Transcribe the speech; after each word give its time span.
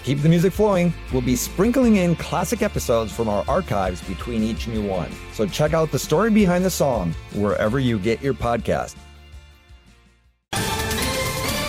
To 0.00 0.06
keep 0.06 0.22
the 0.22 0.30
music 0.30 0.54
flowing, 0.54 0.94
we'll 1.12 1.20
be 1.20 1.36
sprinkling 1.36 1.96
in 1.96 2.16
classic 2.16 2.62
episodes 2.62 3.12
from 3.12 3.28
our 3.28 3.44
archives 3.46 4.00
between 4.04 4.42
each 4.42 4.66
new 4.66 4.82
one. 4.82 5.10
So 5.34 5.46
check 5.46 5.74
out 5.74 5.92
the 5.92 5.98
story 5.98 6.30
behind 6.30 6.64
the 6.64 6.70
song 6.70 7.14
wherever 7.34 7.78
you 7.78 7.98
get 7.98 8.22
your 8.22 8.32
podcast. 8.32 8.96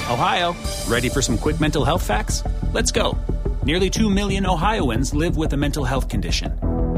Ohio, 0.10 0.56
ready 0.88 1.10
for 1.10 1.22
some 1.22 1.38
quick 1.38 1.60
mental 1.60 1.84
health 1.84 2.08
facts? 2.08 2.42
Let's 2.72 2.92
go. 2.92 3.18
Nearly 3.66 3.90
2 3.90 4.10
million 4.10 4.46
Ohioans 4.46 5.14
live 5.14 5.36
with 5.36 5.52
a 5.52 5.58
mental 5.58 5.84
health 5.84 6.08
condition. 6.08 6.58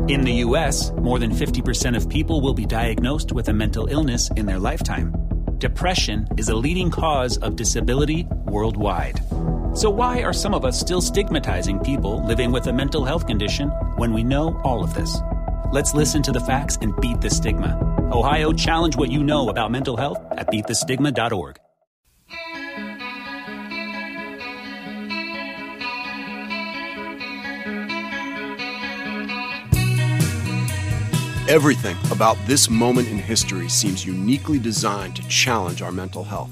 In 0.09 0.21
the 0.21 0.33
U.S., 0.45 0.91
more 0.91 1.17
than 1.17 1.31
50% 1.31 1.97
of 1.97 2.07
people 2.09 2.41
will 2.41 2.53
be 2.53 2.67
diagnosed 2.67 3.31
with 3.31 3.49
a 3.49 3.53
mental 3.53 3.87
illness 3.87 4.29
in 4.35 4.45
their 4.45 4.59
lifetime. 4.59 5.11
Depression 5.57 6.27
is 6.37 6.49
a 6.49 6.55
leading 6.55 6.91
cause 6.91 7.37
of 7.37 7.55
disability 7.55 8.27
worldwide. 8.45 9.19
So, 9.75 9.89
why 9.89 10.21
are 10.21 10.33
some 10.33 10.53
of 10.53 10.65
us 10.65 10.79
still 10.79 11.01
stigmatizing 11.01 11.79
people 11.79 12.23
living 12.27 12.51
with 12.51 12.67
a 12.67 12.73
mental 12.73 13.03
health 13.05 13.25
condition 13.25 13.69
when 13.97 14.13
we 14.13 14.23
know 14.23 14.55
all 14.63 14.83
of 14.83 14.93
this? 14.93 15.17
Let's 15.71 15.95
listen 15.95 16.21
to 16.23 16.31
the 16.31 16.39
facts 16.39 16.77
and 16.79 16.95
beat 17.01 17.21
the 17.21 17.29
stigma. 17.31 17.79
Ohio, 18.11 18.51
challenge 18.51 18.95
what 18.95 19.11
you 19.11 19.23
know 19.23 19.49
about 19.49 19.71
mental 19.71 19.97
health 19.97 20.19
at 20.31 20.45
beatthestigma.org. 20.47 21.59
Everything 31.49 31.97
about 32.11 32.37
this 32.45 32.69
moment 32.69 33.07
in 33.07 33.17
history 33.17 33.69
seems 33.69 34.05
uniquely 34.05 34.59
designed 34.59 35.15
to 35.15 35.27
challenge 35.27 35.81
our 35.81 35.91
mental 35.91 36.23
health. 36.23 36.51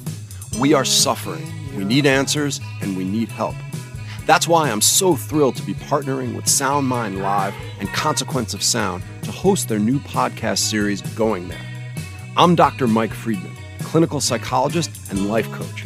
We 0.60 0.74
are 0.74 0.84
suffering, 0.84 1.46
we 1.76 1.84
need 1.84 2.06
answers, 2.06 2.60
and 2.82 2.96
we 2.98 3.04
need 3.04 3.30
help. 3.30 3.56
That's 4.26 4.48
why 4.48 4.70
I'm 4.70 4.82
so 4.82 5.16
thrilled 5.16 5.56
to 5.56 5.64
be 5.64 5.74
partnering 5.74 6.36
with 6.36 6.48
Sound 6.48 6.88
Mind 6.88 7.22
Live 7.22 7.54
and 7.80 7.90
Consequence 7.90 8.54
of 8.54 8.64
Sound 8.64 9.04
to 9.24 9.32
host 9.32 9.68
their 9.68 9.80
new 9.80 10.00
podcast 10.00 10.60
series, 10.60 11.02
Going 11.16 11.48
There. 11.48 11.66
I'm 12.38 12.56
Dr. 12.56 12.88
Mike 12.88 13.14
Friedman, 13.14 13.56
clinical 13.80 14.22
psychologist 14.22 14.92
and 15.10 15.28
life 15.28 15.52
coach. 15.52 15.86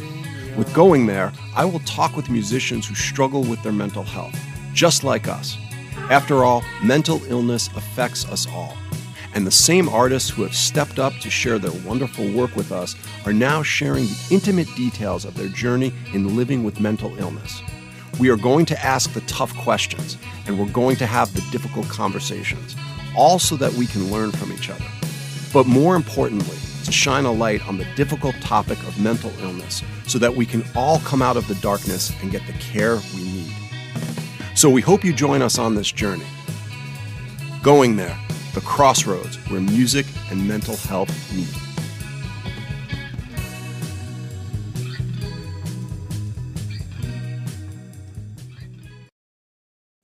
With 0.56 0.72
Going 0.72 1.06
There, 1.06 1.32
I 1.54 1.64
will 1.64 1.80
talk 1.80 2.16
with 2.16 2.30
musicians 2.30 2.86
who 2.86 2.94
struggle 2.94 3.42
with 3.42 3.62
their 3.62 3.72
mental 3.72 4.04
health, 4.04 4.38
just 4.72 5.02
like 5.04 5.28
us. 5.28 5.56
After 6.10 6.44
all, 6.44 6.62
mental 6.84 7.20
illness 7.24 7.68
affects 7.76 8.26
us 8.26 8.46
all. 8.48 8.76
And 9.36 9.46
the 9.46 9.50
same 9.50 9.90
artists 9.90 10.30
who 10.30 10.44
have 10.44 10.56
stepped 10.56 10.98
up 10.98 11.12
to 11.20 11.28
share 11.28 11.58
their 11.58 11.78
wonderful 11.86 12.26
work 12.32 12.56
with 12.56 12.72
us 12.72 12.96
are 13.26 13.34
now 13.34 13.62
sharing 13.62 14.04
the 14.04 14.28
intimate 14.30 14.66
details 14.76 15.26
of 15.26 15.34
their 15.34 15.48
journey 15.48 15.92
in 16.14 16.34
living 16.34 16.64
with 16.64 16.80
mental 16.80 17.14
illness. 17.18 17.60
We 18.18 18.30
are 18.30 18.38
going 18.38 18.64
to 18.64 18.82
ask 18.82 19.12
the 19.12 19.20
tough 19.22 19.54
questions 19.58 20.16
and 20.46 20.58
we're 20.58 20.72
going 20.72 20.96
to 20.96 21.06
have 21.06 21.34
the 21.34 21.44
difficult 21.52 21.86
conversations, 21.86 22.76
all 23.14 23.38
so 23.38 23.56
that 23.56 23.74
we 23.74 23.86
can 23.86 24.10
learn 24.10 24.32
from 24.32 24.52
each 24.54 24.70
other. 24.70 24.86
But 25.52 25.66
more 25.66 25.96
importantly, 25.96 26.56
to 26.84 26.90
shine 26.90 27.26
a 27.26 27.32
light 27.32 27.68
on 27.68 27.76
the 27.76 27.86
difficult 27.94 28.36
topic 28.36 28.78
of 28.84 28.98
mental 28.98 29.32
illness 29.40 29.82
so 30.06 30.18
that 30.18 30.34
we 30.34 30.46
can 30.46 30.64
all 30.74 31.00
come 31.00 31.20
out 31.20 31.36
of 31.36 31.46
the 31.46 31.56
darkness 31.56 32.10
and 32.22 32.32
get 32.32 32.46
the 32.46 32.54
care 32.54 32.96
we 33.14 33.24
need. 33.24 33.52
So 34.54 34.70
we 34.70 34.80
hope 34.80 35.04
you 35.04 35.12
join 35.12 35.42
us 35.42 35.58
on 35.58 35.74
this 35.74 35.92
journey. 35.92 36.24
Going 37.62 37.96
there 37.96 38.18
the 38.56 38.62
crossroads 38.62 39.36
where 39.50 39.60
music 39.60 40.06
and 40.30 40.48
mental 40.48 40.76
health 40.76 41.10
meet. 41.34 41.46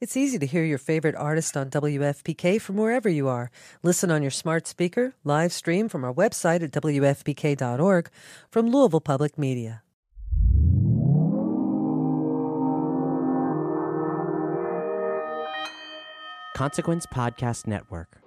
It's 0.03 0.19
easy 0.19 0.39
to 0.39 0.45
hear 0.45 0.65
your 0.65 0.77
favorite 0.77 1.15
artist 1.15 1.57
on 1.57 1.71
WFPK 1.71 2.61
from 2.61 2.77
wherever 2.77 3.09
you 3.09 3.27
are. 3.27 3.51
Listen 3.83 4.11
on 4.11 4.21
your 4.21 4.31
smart 4.31 4.67
speaker, 4.67 5.15
live 5.25 5.51
stream 5.51 5.89
from 5.89 6.05
our 6.05 6.13
website 6.13 6.63
at 6.63 6.73
WFPK.org 6.73 8.11
from 8.51 8.69
Louisville 8.69 9.01
Public 9.01 9.39
Media. 9.39 9.83
Consequence 16.55 17.07
Podcast 17.07 17.67
Network. 17.67 18.22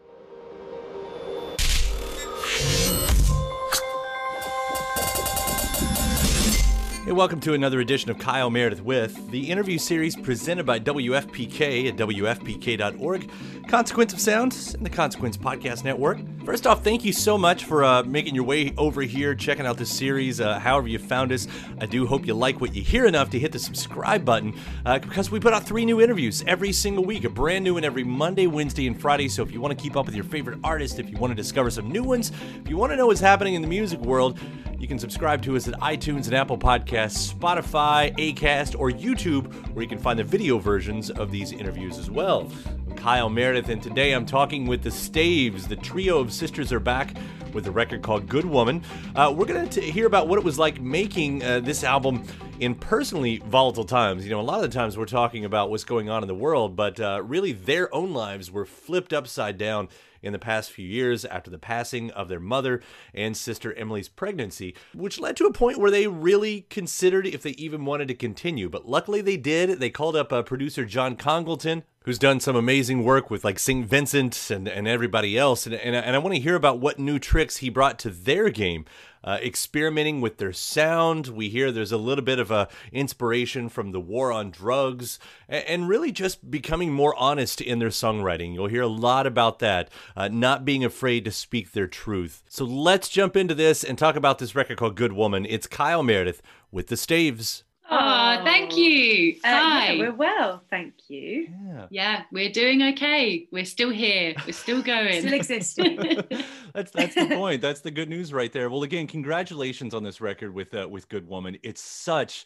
Hey, 7.06 7.12
welcome 7.12 7.40
to 7.42 7.54
another 7.54 7.82
edition 7.82 8.10
of 8.10 8.18
Kyle 8.18 8.50
Meredith 8.50 8.82
with 8.82 9.30
the 9.30 9.52
interview 9.52 9.78
series 9.78 10.16
presented 10.16 10.66
by 10.66 10.80
WFPK 10.80 11.88
at 11.88 11.98
WFPK.org, 11.98 13.30
Consequence 13.68 14.12
of 14.12 14.20
Sounds, 14.20 14.74
and 14.74 14.84
the 14.84 14.90
Consequence 14.90 15.38
Podcast 15.38 15.84
Network. 15.84 16.18
First 16.44 16.66
off, 16.66 16.84
thank 16.84 17.06
you 17.06 17.14
so 17.14 17.38
much 17.38 17.66
for 17.66 17.84
uh, 17.84 18.02
making 18.02 18.34
your 18.34 18.44
way 18.44 18.74
over 18.76 19.04
here, 19.04 19.36
checking 19.36 19.68
out 19.68 19.78
this 19.78 19.92
series, 19.92 20.42
uh, 20.42 20.58
however 20.58 20.88
you 20.88 20.98
found 20.98 21.32
us. 21.32 21.48
I 21.80 21.86
do 21.86 22.08
hope 22.08 22.26
you 22.26 22.34
like 22.34 22.60
what 22.60 22.74
you 22.74 22.82
hear 22.82 23.06
enough 23.06 23.30
to 23.32 23.40
hit 23.40 23.52
the 23.52 23.60
subscribe 23.60 24.26
button 24.26 24.60
uh, 24.88 24.98
because 24.98 25.30
we 25.30 25.40
put 25.40 25.54
out 25.54 25.64
three 25.64 25.86
new 25.86 26.02
interviews 26.02 26.44
every 26.48 26.72
single 26.72 27.06
week, 27.06 27.24
a 27.24 27.30
brand 27.30 27.64
new 27.64 27.76
one 27.76 27.84
every 27.84 28.04
Monday, 28.04 28.48
Wednesday, 28.48 28.88
and 28.88 29.00
Friday. 29.00 29.30
So 29.30 29.44
if 29.44 29.52
you 29.52 29.62
want 29.62 29.78
to 29.78 29.82
keep 29.82 29.96
up 29.96 30.08
with 30.08 30.16
your 30.16 30.24
favorite 30.24 30.58
artist, 30.64 30.98
if 30.98 31.12
you 31.12 31.18
want 31.20 31.30
to 31.30 31.36
discover 31.36 31.70
some 31.70 31.88
new 31.88 32.02
ones, 32.02 32.32
if 32.64 32.68
you 32.68 32.78
want 32.78 32.92
to 32.94 32.96
know 32.96 33.06
what's 33.06 33.20
happening 33.22 33.54
in 33.54 33.62
the 33.62 33.68
music 33.68 34.00
world, 34.00 34.40
you 34.80 34.88
can 34.88 35.00
subscribe 35.00 35.42
to 35.44 35.56
us 35.56 35.68
at 35.68 35.74
iTunes 35.76 36.26
and 36.26 36.34
Apple 36.34 36.58
Podcasts, 36.58 37.34
Spotify, 37.34 38.16
Acast, 38.18 38.80
or 38.80 38.92
YouTube, 38.92 39.54
where 39.74 39.84
you 39.84 39.90
can 39.90 40.00
find 40.00 40.20
the 40.20 40.24
video 40.24 40.58
versions 40.58 41.10
of 41.10 41.32
these 41.32 41.52
interviews 41.52 41.98
as 41.98 42.10
well. 42.10 42.50
Kyle 42.96 43.30
Meredith, 43.30 43.70
and 43.70 43.82
today 43.82 44.14
I'm 44.14 44.26
talking 44.26 44.66
with 44.66 44.82
the 44.82 44.92
Staves. 44.92 45.68
The 45.68 45.76
trio 45.76 46.20
of 46.20 46.32
sisters 46.32 46.72
are 46.72 46.80
back 46.80 47.16
with 47.54 47.68
a 47.68 47.72
record 47.72 48.02
called 48.02 48.28
Good 48.28 48.46
Woman. 48.46 48.84
Uh, 49.16 49.34
we're 49.36 49.46
going 49.46 49.70
to 49.70 49.82
hear 49.82 50.08
about 50.08 50.28
what 50.28 50.40
it 50.40 50.46
was 50.46 50.58
like 50.58 50.82
making 50.82 51.44
uh, 51.44 51.60
this 51.60 51.84
album 51.84 52.24
in 52.60 52.76
personally 52.76 53.38
volatile 53.46 53.86
times. 53.86 54.24
You 54.24 54.32
know, 54.32 54.40
a 54.40 54.42
lot 54.42 54.64
of 54.64 54.72
the 54.72 54.78
times 54.78 54.98
we're 54.98 55.06
talking 55.06 55.46
about 55.46 55.70
what's 55.70 55.84
going 55.84 56.10
on 56.10 56.24
in 56.24 56.28
the 56.28 56.36
world, 56.36 56.76
but 56.76 57.00
uh, 57.00 57.22
really 57.24 57.52
their 57.52 57.94
own 57.94 58.14
lives 58.14 58.52
were 58.52 58.66
flipped 58.66 59.14
upside 59.14 59.58
down 59.58 59.90
in 60.22 60.34
the 60.34 60.40
past 60.40 60.72
few 60.72 60.86
years 60.86 61.24
after 61.24 61.52
the 61.52 61.60
passing 61.60 62.10
of 62.12 62.28
their 62.28 62.40
mother 62.40 62.82
and 63.14 63.38
sister 63.38 63.74
Emily's 63.76 64.10
pregnancy, 64.10 64.76
which 64.94 65.20
led 65.20 65.38
to 65.38 65.46
a 65.46 65.54
point 65.54 65.78
where 65.78 65.92
they 65.92 66.08
really 66.08 66.62
considered 66.62 67.28
if 67.28 67.44
they 67.44 67.52
even 67.52 67.86
wanted 67.86 68.08
to 68.08 68.16
continue. 68.16 68.68
But 68.68 68.88
luckily 68.88 69.22
they 69.22 69.38
did. 69.38 69.80
They 69.80 69.92
called 69.92 70.16
up 70.16 70.34
uh, 70.34 70.42
producer 70.42 70.84
John 70.84 71.16
Congleton, 71.16 71.84
who's 72.06 72.20
done 72.20 72.40
some 72.40 72.56
amazing 72.56 73.04
work 73.04 73.30
with 73.30 73.44
like 73.44 73.60
St. 73.60 73.86
Vincent 73.86 74.50
and, 74.50 74.68
and 74.68 74.88
everybody 74.88 75.38
else. 75.38 75.66
And, 75.66 75.76
and, 75.76 75.96
and 75.96 76.16
I 76.16 76.20
want 76.20 76.36
to 76.36 76.42
hear 76.42 76.56
about 76.56 76.80
what 76.80 77.00
new 77.00 77.20
tricks 77.20 77.58
he 77.58 77.70
brought 77.70 78.00
to 78.00 78.10
their 78.12 78.50
game 78.50 78.86
uh, 79.26 79.40
experimenting 79.42 80.22
with 80.22 80.38
their 80.38 80.54
sound. 80.54 81.28
We 81.30 81.50
hear 81.50 81.72
there's 81.72 81.92
a 81.92 81.98
little 81.98 82.24
bit 82.24 82.38
of 82.38 82.52
a 82.52 82.70
inspiration 82.94 83.70
from 83.70 83.92
the 83.92 84.00
war 84.00 84.32
on 84.32 84.52
drugs, 84.52 85.18
and, 85.50 85.66
and 85.66 85.90
really 85.90 86.12
just 86.12 86.50
becoming 86.50 86.94
more 86.94 87.16
honest 87.16 87.60
in 87.60 87.80
their 87.80 87.90
songwriting. 87.90 88.54
You'll 88.54 88.68
hear 88.68 88.84
a 88.84 88.88
lot 88.88 89.26
about 89.26 89.60
that, 89.60 89.90
uh, 90.16 90.28
not 90.28 90.64
being 90.64 90.86
afraid 90.86 91.26
to 91.26 91.32
speak 91.32 91.72
their 91.72 91.88
truth. 91.88 92.44
So 92.48 92.66
let's 92.66 93.10
jump 93.10 93.36
into 93.36 93.56
this 93.56 93.84
and 93.84 93.98
talk 93.98 94.16
about 94.16 94.38
this 94.38 94.54
record 94.54 94.78
called 94.78 94.96
Good 94.96 95.14
Woman. 95.14 95.46
It's 95.50 95.68
Kyle 95.68 96.04
Meredith 96.04 96.44
with 96.72 96.88
the 96.88 96.98
Staves. 96.98 97.64
Oh, 97.90 98.42
thank 98.44 98.76
you. 98.76 99.36
Uh, 99.44 99.48
Hi. 99.48 99.92
yeah, 99.92 100.00
we're 100.00 100.14
well, 100.14 100.64
thank 100.70 100.94
you. 101.08 101.50
Yeah. 101.66 101.86
Yeah, 101.92 102.22
we're 102.32 102.52
doing 102.52 102.82
okay. 102.82 103.48
We're 103.52 103.66
still 103.66 103.92
here. 103.92 104.34
We're 104.46 104.54
still 104.54 104.82
going. 104.82 105.22
Still 105.22 105.34
existing. 105.34 105.98
that's 106.74 106.92
that's 106.92 107.16
the 107.16 107.28
point. 107.28 107.62
That's 107.62 107.82
the 107.82 107.92
good 107.92 108.10
news 108.10 108.34
right 108.34 108.52
there. 108.52 108.70
Well, 108.70 108.84
again, 108.84 109.06
congratulations 109.06 109.94
on 109.94 110.04
this 110.04 110.20
record 110.20 110.54
with 110.54 110.74
uh, 110.74 110.88
with 110.90 111.08
Good 111.10 111.28
Woman. 111.28 111.58
It's 111.62 111.82
such 111.82 112.46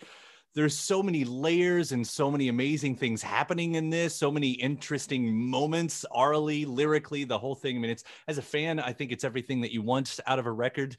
there's 0.55 0.75
so 0.75 1.03
many 1.03 1.23
layers 1.23 1.91
and 1.91 2.05
so 2.05 2.29
many 2.31 2.47
amazing 2.47 2.95
things 2.95 3.21
happening 3.21 3.75
in 3.75 3.89
this 3.89 4.15
so 4.15 4.31
many 4.31 4.49
interesting 4.51 5.31
moments 5.31 6.05
orally 6.09 6.65
lyrically 6.65 7.23
the 7.23 7.37
whole 7.37 7.53
thing 7.53 7.77
i 7.77 7.79
mean 7.79 7.91
it's 7.91 8.03
as 8.27 8.39
a 8.39 8.41
fan 8.41 8.79
i 8.79 8.91
think 8.91 9.11
it's 9.11 9.23
everything 9.23 9.61
that 9.61 9.71
you 9.71 9.83
want 9.83 10.19
out 10.25 10.39
of 10.39 10.47
a 10.47 10.51
record 10.51 10.97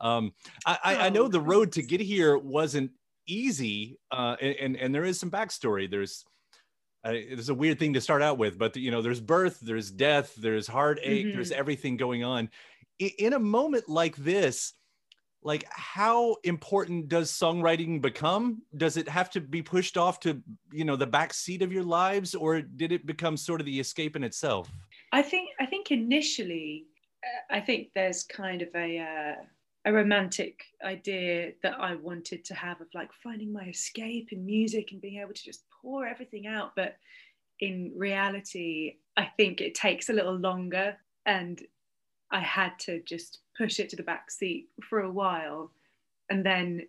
um, 0.00 0.32
I, 0.66 0.78
I, 0.84 0.96
I 1.06 1.08
know 1.08 1.24
Oh, 1.24 1.28
the 1.28 1.40
road 1.40 1.72
to 1.72 1.82
get 1.82 2.00
here 2.00 2.36
wasn't 2.36 2.90
easy 3.26 3.98
uh, 4.10 4.36
and, 4.40 4.54
and 4.56 4.76
and 4.76 4.94
there 4.94 5.04
is 5.04 5.18
some 5.18 5.30
backstory. 5.30 5.90
There's 5.90 6.24
uh, 7.06 7.12
it's 7.12 7.48
a 7.48 7.54
weird 7.54 7.78
thing 7.78 7.92
to 7.94 8.00
start 8.00 8.22
out 8.22 8.38
with 8.38 8.58
but 8.58 8.76
you 8.76 8.90
know 8.90 9.02
there's 9.02 9.20
birth 9.20 9.60
there's 9.60 9.90
death 9.90 10.34
there's 10.36 10.66
heartache 10.66 11.34
there's 11.34 11.52
everything 11.52 11.96
going 11.96 12.24
on. 12.24 12.48
I- 13.00 13.14
in 13.18 13.32
a 13.32 13.38
moment 13.38 13.88
like 13.88 14.16
this 14.16 14.74
like 15.44 15.64
how 15.70 16.36
important 16.42 17.08
does 17.08 17.30
songwriting 17.30 18.00
become? 18.00 18.62
Does 18.76 18.96
it 18.96 19.06
have 19.08 19.28
to 19.30 19.40
be 19.40 19.60
pushed 19.60 19.98
off 19.98 20.18
to 20.20 20.42
you 20.72 20.84
know 20.84 20.96
the 20.96 21.06
back 21.06 21.34
seat 21.34 21.62
of 21.62 21.72
your 21.72 21.84
lives 21.84 22.34
or 22.34 22.62
did 22.62 22.90
it 22.92 23.06
become 23.06 23.36
sort 23.36 23.60
of 23.60 23.66
the 23.66 23.78
escape 23.78 24.16
in 24.16 24.24
itself? 24.24 24.70
I 25.12 25.22
think 25.22 25.50
I 25.60 25.66
think 25.66 25.90
initially, 25.90 26.86
uh, 27.22 27.56
I 27.56 27.60
think 27.60 27.90
there's 27.94 28.24
kind 28.24 28.62
of 28.62 28.68
a 28.74 28.98
uh, 28.98 29.42
a 29.84 29.92
romantic 29.92 30.64
idea 30.82 31.52
that 31.62 31.78
I 31.78 31.94
wanted 31.94 32.44
to 32.46 32.54
have 32.54 32.80
of 32.80 32.88
like 32.94 33.10
finding 33.22 33.52
my 33.52 33.64
escape 33.64 34.32
in 34.32 34.46
music 34.46 34.92
and 34.92 35.00
being 35.00 35.20
able 35.20 35.34
to 35.34 35.44
just 35.44 35.64
pour 35.82 36.06
everything 36.06 36.46
out. 36.46 36.72
But 36.74 36.96
in 37.60 37.92
reality, 37.94 38.96
I 39.16 39.26
think 39.36 39.60
it 39.60 39.74
takes 39.74 40.08
a 40.08 40.12
little 40.12 40.36
longer, 40.36 40.96
and 41.26 41.62
I 42.30 42.40
had 42.40 42.78
to 42.80 43.00
just 43.02 43.40
push 43.56 43.78
it 43.78 43.88
to 43.90 43.96
the 43.96 44.02
back 44.02 44.30
seat 44.30 44.68
for 44.88 45.00
a 45.00 45.10
while, 45.10 45.70
and 46.30 46.44
then 46.44 46.82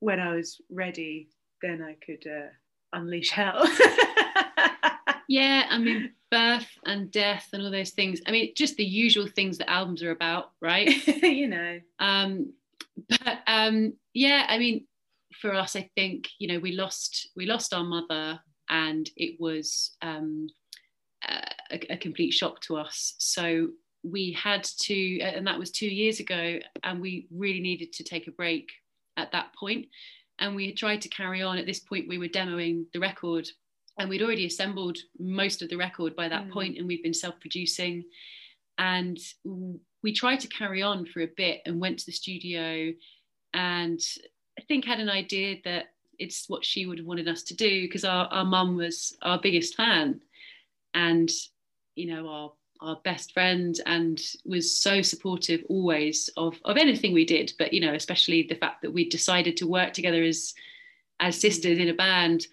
when 0.00 0.20
I 0.20 0.34
was 0.34 0.60
ready, 0.70 1.28
then 1.62 1.82
I 1.82 1.94
could 2.04 2.26
uh, 2.26 2.48
unleash 2.92 3.30
hell. 3.30 3.62
yeah, 5.28 5.66
I 5.68 5.78
mean, 5.78 6.12
birth 6.30 6.68
and 6.86 7.10
death 7.10 7.48
and 7.52 7.62
all 7.62 7.70
those 7.70 7.90
things. 7.90 8.20
I 8.26 8.30
mean, 8.30 8.52
just 8.56 8.76
the 8.76 8.84
usual 8.84 9.26
things 9.26 9.58
that 9.58 9.70
albums 9.70 10.02
are 10.02 10.10
about, 10.10 10.52
right? 10.60 11.06
you 11.22 11.48
know. 11.48 11.80
Um, 11.98 12.52
but 13.08 13.38
um, 13.46 13.94
yeah, 14.14 14.46
I 14.48 14.58
mean, 14.58 14.86
for 15.40 15.54
us, 15.54 15.76
I 15.76 15.90
think 15.94 16.28
you 16.38 16.48
know 16.48 16.58
we 16.58 16.72
lost 16.72 17.30
we 17.36 17.46
lost 17.46 17.74
our 17.74 17.84
mother, 17.84 18.40
and 18.68 19.08
it 19.16 19.40
was 19.40 19.96
um, 20.02 20.48
a, 21.28 21.92
a 21.92 21.96
complete 21.96 22.32
shock 22.32 22.60
to 22.62 22.76
us. 22.76 23.14
So 23.18 23.68
we 24.02 24.32
had 24.32 24.64
to, 24.64 25.20
and 25.20 25.46
that 25.46 25.58
was 25.58 25.70
two 25.70 25.88
years 25.88 26.20
ago, 26.20 26.58
and 26.82 27.00
we 27.00 27.26
really 27.30 27.60
needed 27.60 27.92
to 27.94 28.04
take 28.04 28.26
a 28.26 28.32
break 28.32 28.70
at 29.16 29.32
that 29.32 29.54
point. 29.54 29.86
And 30.38 30.56
we 30.56 30.66
had 30.66 30.76
tried 30.76 31.02
to 31.02 31.08
carry 31.10 31.42
on. 31.42 31.58
At 31.58 31.66
this 31.66 31.80
point, 31.80 32.08
we 32.08 32.16
were 32.16 32.28
demoing 32.28 32.86
the 32.94 33.00
record 33.00 33.46
and 34.00 34.08
we'd 34.08 34.22
already 34.22 34.46
assembled 34.46 34.98
most 35.18 35.62
of 35.62 35.68
the 35.68 35.76
record 35.76 36.16
by 36.16 36.28
that 36.28 36.46
mm. 36.46 36.52
point, 36.52 36.78
and 36.78 36.86
we'd 36.86 37.02
been 37.02 37.14
self-producing. 37.14 38.04
And 38.78 39.18
we 40.02 40.12
tried 40.12 40.40
to 40.40 40.48
carry 40.48 40.82
on 40.82 41.04
for 41.04 41.20
a 41.20 41.28
bit 41.36 41.60
and 41.66 41.80
went 41.80 41.98
to 41.98 42.06
the 42.06 42.12
studio. 42.12 42.92
And 43.52 44.00
i 44.58 44.62
think 44.62 44.84
had 44.84 45.00
an 45.00 45.10
idea 45.10 45.56
that 45.64 45.86
it's 46.18 46.48
what 46.48 46.64
she 46.64 46.86
would 46.86 46.98
have 46.98 47.06
wanted 47.06 47.28
us 47.28 47.42
to 47.44 47.54
do 47.54 47.82
because 47.82 48.04
our, 48.04 48.26
our 48.26 48.44
mum 48.44 48.76
was 48.76 49.16
our 49.22 49.38
biggest 49.38 49.74
fan. 49.74 50.20
And 50.94 51.30
you 51.94 52.06
know 52.06 52.28
our 52.28 52.52
our 52.82 52.96
best 53.04 53.32
friend 53.32 53.78
and 53.84 54.22
was 54.46 54.74
so 54.74 55.02
supportive 55.02 55.62
always 55.68 56.30
of, 56.38 56.58
of 56.64 56.78
anything 56.78 57.12
we 57.12 57.26
did. 57.26 57.52
But 57.58 57.74
you 57.74 57.80
know 57.80 57.94
especially 57.94 58.44
the 58.44 58.54
fact 58.54 58.80
that 58.82 58.92
we 58.92 59.08
decided 59.08 59.58
to 59.58 59.66
work 59.66 59.92
together 59.92 60.22
as 60.22 60.54
as 61.20 61.38
sisters 61.38 61.78
in 61.78 61.88
a 61.88 61.94
band 61.94 62.46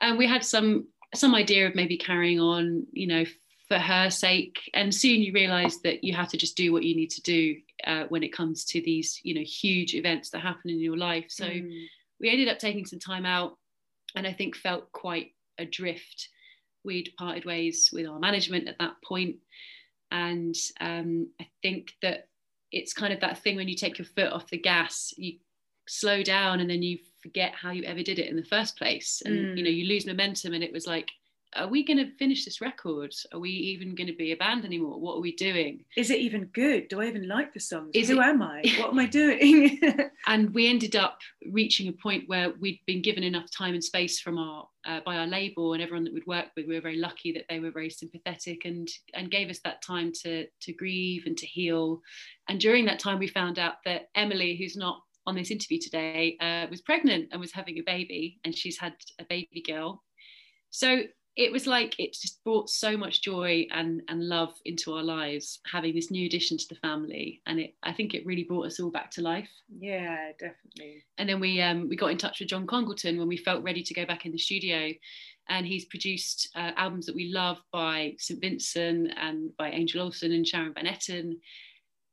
and 0.00 0.18
we 0.18 0.26
had 0.26 0.44
some 0.44 0.86
some 1.14 1.34
idea 1.34 1.66
of 1.66 1.74
maybe 1.74 1.96
carrying 1.96 2.40
on 2.40 2.86
you 2.92 3.06
know 3.06 3.24
for 3.70 3.78
her 3.78 4.10
sake. 4.10 4.68
And 4.74 4.92
soon 4.92 5.22
you 5.22 5.32
realize 5.32 5.80
that 5.82 6.02
you 6.02 6.12
have 6.14 6.28
to 6.30 6.36
just 6.36 6.56
do 6.56 6.72
what 6.72 6.82
you 6.82 6.96
need 6.96 7.10
to 7.10 7.22
do 7.22 7.56
uh, 7.86 8.04
when 8.08 8.24
it 8.24 8.32
comes 8.32 8.64
to 8.66 8.80
these 8.82 9.20
you 9.22 9.34
know 9.34 9.42
huge 9.42 9.94
events 9.94 10.30
that 10.30 10.40
happen 10.40 10.70
in 10.70 10.80
your 10.80 10.96
life. 10.96 11.26
So 11.28 11.46
mm. 11.46 11.84
we 12.18 12.30
ended 12.30 12.48
up 12.48 12.58
taking 12.58 12.84
some 12.84 12.98
time 12.98 13.24
out 13.24 13.56
and 14.16 14.26
i 14.26 14.32
think 14.32 14.56
felt 14.56 14.90
quite 14.92 15.32
adrift. 15.58 16.28
We'd 16.82 17.12
parted 17.18 17.44
ways 17.44 17.90
with 17.92 18.06
our 18.06 18.18
management 18.18 18.66
at 18.66 18.78
that 18.78 18.96
point. 19.04 19.36
And 20.10 20.56
um, 20.80 21.28
i 21.40 21.46
think 21.62 21.92
that 22.02 22.26
it's 22.72 22.92
kind 22.92 23.12
of 23.12 23.20
that 23.20 23.38
thing 23.38 23.56
when 23.56 23.68
you 23.68 23.76
take 23.76 23.98
your 23.98 24.06
foot 24.06 24.32
off 24.32 24.50
the 24.50 24.58
gas 24.58 25.12
you 25.16 25.38
slow 25.88 26.22
down 26.22 26.60
and 26.60 26.70
then 26.70 26.82
you 26.82 26.98
forget 27.22 27.52
how 27.54 27.70
you 27.70 27.84
ever 27.84 28.02
did 28.02 28.18
it 28.18 28.28
in 28.28 28.36
the 28.36 28.44
first 28.44 28.76
place. 28.76 29.22
And 29.24 29.34
mm. 29.34 29.56
you 29.56 29.64
know 29.64 29.70
you 29.70 29.86
lose 29.86 30.06
momentum 30.06 30.54
and 30.54 30.64
it 30.64 30.72
was 30.72 30.86
like 30.86 31.08
are 31.56 31.68
we 31.68 31.84
going 31.84 31.96
to 31.98 32.14
finish 32.16 32.44
this 32.44 32.60
record? 32.60 33.12
Are 33.32 33.40
we 33.40 33.50
even 33.50 33.94
going 33.94 34.06
to 34.06 34.14
be 34.14 34.32
a 34.32 34.36
band 34.36 34.64
anymore? 34.64 35.00
What 35.00 35.16
are 35.16 35.20
we 35.20 35.34
doing? 35.34 35.84
Is 35.96 36.10
it 36.10 36.18
even 36.18 36.44
good? 36.46 36.88
Do 36.88 37.00
i 37.00 37.06
even 37.06 37.26
like 37.26 37.52
the 37.52 37.60
songs? 37.60 37.90
Is 37.94 38.08
who 38.08 38.20
it... 38.20 38.24
am 38.24 38.42
i? 38.42 38.62
What 38.78 38.90
am 38.90 38.98
i 38.98 39.06
doing? 39.22 39.80
And 40.26 40.52
we 40.52 40.68
ended 40.68 40.96
up 40.96 41.18
reaching 41.50 41.88
a 41.88 41.92
point 41.92 42.28
where 42.28 42.52
we'd 42.60 42.80
been 42.86 43.00
given 43.00 43.24
enough 43.24 43.50
time 43.50 43.72
and 43.72 43.82
space 43.82 44.20
from 44.20 44.38
our 44.38 44.68
uh, 44.86 45.00
by 45.04 45.16
our 45.16 45.26
label 45.26 45.72
and 45.72 45.82
everyone 45.82 46.04
that 46.04 46.12
we'd 46.12 46.26
worked 46.26 46.50
with. 46.56 46.66
We 46.66 46.74
were 46.74 46.80
very 46.80 46.98
lucky 46.98 47.32
that 47.32 47.46
they 47.48 47.58
were 47.58 47.70
very 47.70 47.90
sympathetic 47.90 48.64
and 48.66 48.86
and 49.14 49.30
gave 49.30 49.48
us 49.48 49.60
that 49.64 49.82
time 49.82 50.12
to 50.22 50.46
to 50.46 50.72
grieve 50.74 51.24
and 51.26 51.36
to 51.38 51.46
heal. 51.46 52.02
And 52.48 52.60
during 52.60 52.84
that 52.84 52.98
time 52.98 53.18
we 53.18 53.28
found 53.28 53.58
out 53.58 53.76
that 53.86 54.10
emily 54.14 54.56
who's 54.56 54.76
not 54.76 55.00
on 55.26 55.34
this 55.34 55.50
interview 55.50 55.78
today 55.78 56.36
uh, 56.40 56.66
was 56.70 56.80
pregnant 56.80 57.28
and 57.32 57.40
was 57.40 57.52
having 57.52 57.78
a 57.78 57.82
baby, 57.82 58.38
and 58.44 58.56
she's 58.56 58.78
had 58.78 58.94
a 59.18 59.24
baby 59.24 59.62
girl. 59.66 60.02
So 60.70 61.02
it 61.36 61.52
was 61.52 61.66
like 61.66 61.94
it 61.98 62.12
just 62.12 62.42
brought 62.44 62.68
so 62.68 62.96
much 62.96 63.22
joy 63.22 63.66
and, 63.70 64.02
and 64.08 64.28
love 64.28 64.52
into 64.64 64.92
our 64.92 65.02
lives 65.02 65.60
having 65.70 65.94
this 65.94 66.10
new 66.10 66.26
addition 66.26 66.58
to 66.58 66.66
the 66.68 66.74
family. 66.76 67.40
And 67.46 67.60
it 67.60 67.74
i 67.82 67.92
think 67.92 68.14
it 68.14 68.26
really 68.26 68.44
brought 68.44 68.66
us 68.66 68.80
all 68.80 68.90
back 68.90 69.10
to 69.12 69.22
life. 69.22 69.48
Yeah 69.78 70.32
definitely. 70.38 71.04
And 71.18 71.28
then 71.28 71.40
we 71.40 71.62
um, 71.62 71.88
we 71.88 71.96
got 71.96 72.10
in 72.10 72.18
touch 72.18 72.40
with 72.40 72.48
john 72.48 72.66
congleton 72.66 73.18
when 73.18 73.28
we 73.28 73.36
felt 73.36 73.64
ready 73.64 73.82
to 73.82 73.94
go 73.94 74.04
back 74.04 74.26
in 74.26 74.32
the 74.32 74.38
studio. 74.38 74.92
And 75.48 75.66
he's 75.66 75.86
produced 75.86 76.50
uh, 76.54 76.72
albums 76.76 77.06
that 77.06 77.16
we 77.16 77.32
love 77.32 77.58
by 77.72 78.14
st 78.18 78.40
vincent 78.40 79.12
and 79.16 79.56
by 79.56 79.70
angel 79.70 80.02
olsen 80.02 80.32
and 80.32 80.46
sharon 80.46 80.74
van 80.74 80.86
etten. 80.86 81.38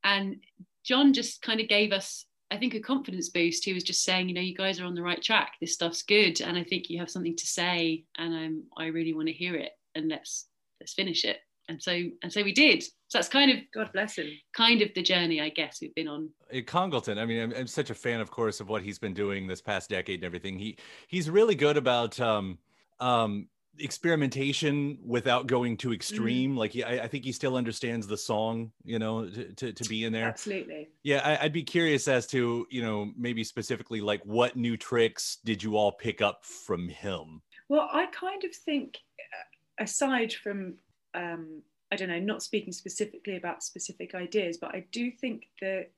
And 0.04 0.38
john 0.86 1.12
just 1.12 1.42
kind 1.42 1.60
of 1.60 1.68
gave 1.68 1.92
us 1.92 2.26
I 2.50 2.58
think 2.58 2.74
a 2.74 2.80
confidence 2.80 3.30
boost. 3.30 3.66
He 3.66 3.74
was 3.74 3.84
just 3.84 4.04
saying, 4.04 4.30
you 4.30 4.36
know, 4.36 4.42
you 4.42 4.56
guys 4.56 4.80
are 4.80 4.86
on 4.86 4.96
the 4.96 5.02
right 5.02 5.22
track. 5.22 5.54
This 5.60 5.74
stuff's 5.74 6.04
good, 6.04 6.42
and 6.42 6.58
I 6.58 6.64
think 6.64 6.90
you 6.90 7.00
have 7.00 7.10
something 7.10 7.36
to 7.36 7.48
say, 7.48 8.06
and 8.18 8.34
I'm 8.34 8.64
I 8.78 8.86
really 8.88 9.14
want 9.14 9.28
to 9.28 9.34
hear 9.34 9.56
it, 9.56 9.72
and 9.96 10.08
let's 10.08 10.48
let's 10.80 10.94
finish 10.94 11.26
it. 11.26 11.40
And 11.70 11.82
so 11.82 11.92
and 12.24 12.32
so 12.32 12.44
we 12.44 12.54
did. 12.54 12.84
So 12.84 13.18
that's 13.18 13.28
kind 13.28 13.52
of 13.52 13.58
God 13.74 13.92
bless 13.92 14.18
him. 14.18 14.30
Kind 14.56 14.82
of 14.82 14.94
the 14.96 15.02
journey, 15.02 15.42
I 15.42 15.50
guess, 15.50 15.80
we've 15.82 15.96
been 15.96 16.08
on. 16.08 16.30
Congleton. 16.66 17.18
I 17.20 17.26
mean, 17.26 17.42
I'm, 17.42 17.54
I'm 17.54 17.68
such 17.68 17.90
a 17.90 17.96
fan, 17.96 18.22
of 18.22 18.32
course, 18.32 18.62
of 18.62 18.70
what 18.70 18.82
he's 18.82 19.00
been 19.00 19.14
doing 19.14 19.48
this 19.48 19.62
past 19.62 19.90
decade 19.90 20.20
and 20.20 20.26
everything. 20.26 20.58
He 20.58 20.78
he's 21.08 21.30
really 21.30 21.56
good 21.56 21.76
about 21.76 22.20
um, 22.22 22.58
um, 23.00 23.48
experimentation 23.80 24.98
without 25.06 25.48
going 25.48 25.78
too 25.78 25.90
mm. 25.90 25.96
extreme. 25.96 26.56
Mm. 26.56 26.58
Like 26.58 26.72
he, 26.72 26.84
I, 26.84 27.04
I, 27.04 27.08
think 27.08 27.26
he 27.26 27.32
still 27.32 27.56
understands 27.56 28.08
the 28.08 28.18
song, 28.18 28.72
you 28.84 29.00
know, 29.00 29.30
to, 29.30 29.54
to, 29.54 29.74
to 29.74 29.90
be 29.90 30.06
in 30.06 30.14
there. 30.14 30.28
Absolutely. 30.28 30.90
Yeah, 31.04 31.38
I, 31.40 31.44
would 31.44 31.54
be 31.54 31.64
curious 31.64 32.08
as 32.08 32.28
to, 32.28 32.68
you 32.70 32.82
know, 32.82 33.12
maybe 33.18 33.44
specifically 33.44 34.02
like 34.02 34.22
what 34.26 34.56
new 34.56 34.78
tricks 34.78 35.38
did 35.44 35.64
you 35.64 35.78
all 35.78 35.92
pick 35.92 36.22
up 36.22 36.46
from 36.46 36.88
him? 36.88 37.42
Well, 37.70 37.90
I 37.92 38.08
kind 38.08 38.44
of 38.44 38.56
think, 38.56 38.98
uh, 39.20 39.84
aside 39.84 40.34
from, 40.34 40.76
um, 41.14 41.62
I 41.92 41.96
don't 41.96 42.10
know, 42.10 42.20
not 42.20 42.44
speaking 42.44 42.74
specifically 42.74 43.38
about 43.38 43.64
specific 43.64 44.16
ideas, 44.16 44.58
but 44.58 44.74
I 44.74 44.86
do 44.92 45.12
think 45.12 45.48
that 45.62 45.92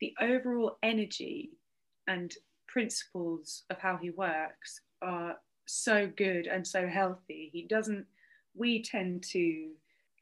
the 0.00 0.14
overall 0.20 0.78
energy 0.82 1.50
and 2.06 2.32
principles 2.68 3.64
of 3.70 3.78
how 3.78 3.98
he 4.00 4.10
works 4.10 4.80
are 5.02 5.36
so 5.70 6.10
good 6.16 6.46
and 6.46 6.66
so 6.66 6.86
healthy. 6.86 7.50
He 7.52 7.62
doesn't, 7.62 8.06
we 8.54 8.82
tend 8.82 9.22
to, 9.30 9.70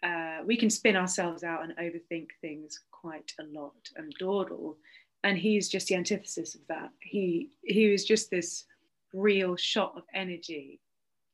uh, 0.03 0.39
we 0.45 0.57
can 0.57 0.71
spin 0.71 0.97
ourselves 0.97 1.43
out 1.43 1.65
and 1.65 1.77
overthink 1.77 2.29
things 2.41 2.81
quite 2.91 3.33
a 3.41 3.45
lot 3.45 3.89
and 3.97 4.13
dawdle. 4.19 4.77
And 5.25 5.37
he's 5.37 5.69
just 5.69 5.89
the 5.89 5.97
antithesis 5.97 6.55
of 6.55 6.61
that. 6.69 6.91
He 7.01 7.51
he 7.65 7.91
was 7.91 8.05
just 8.05 8.31
this 8.31 8.65
real 9.13 9.57
shot 9.57 9.95
of 9.97 10.05
energy 10.15 10.81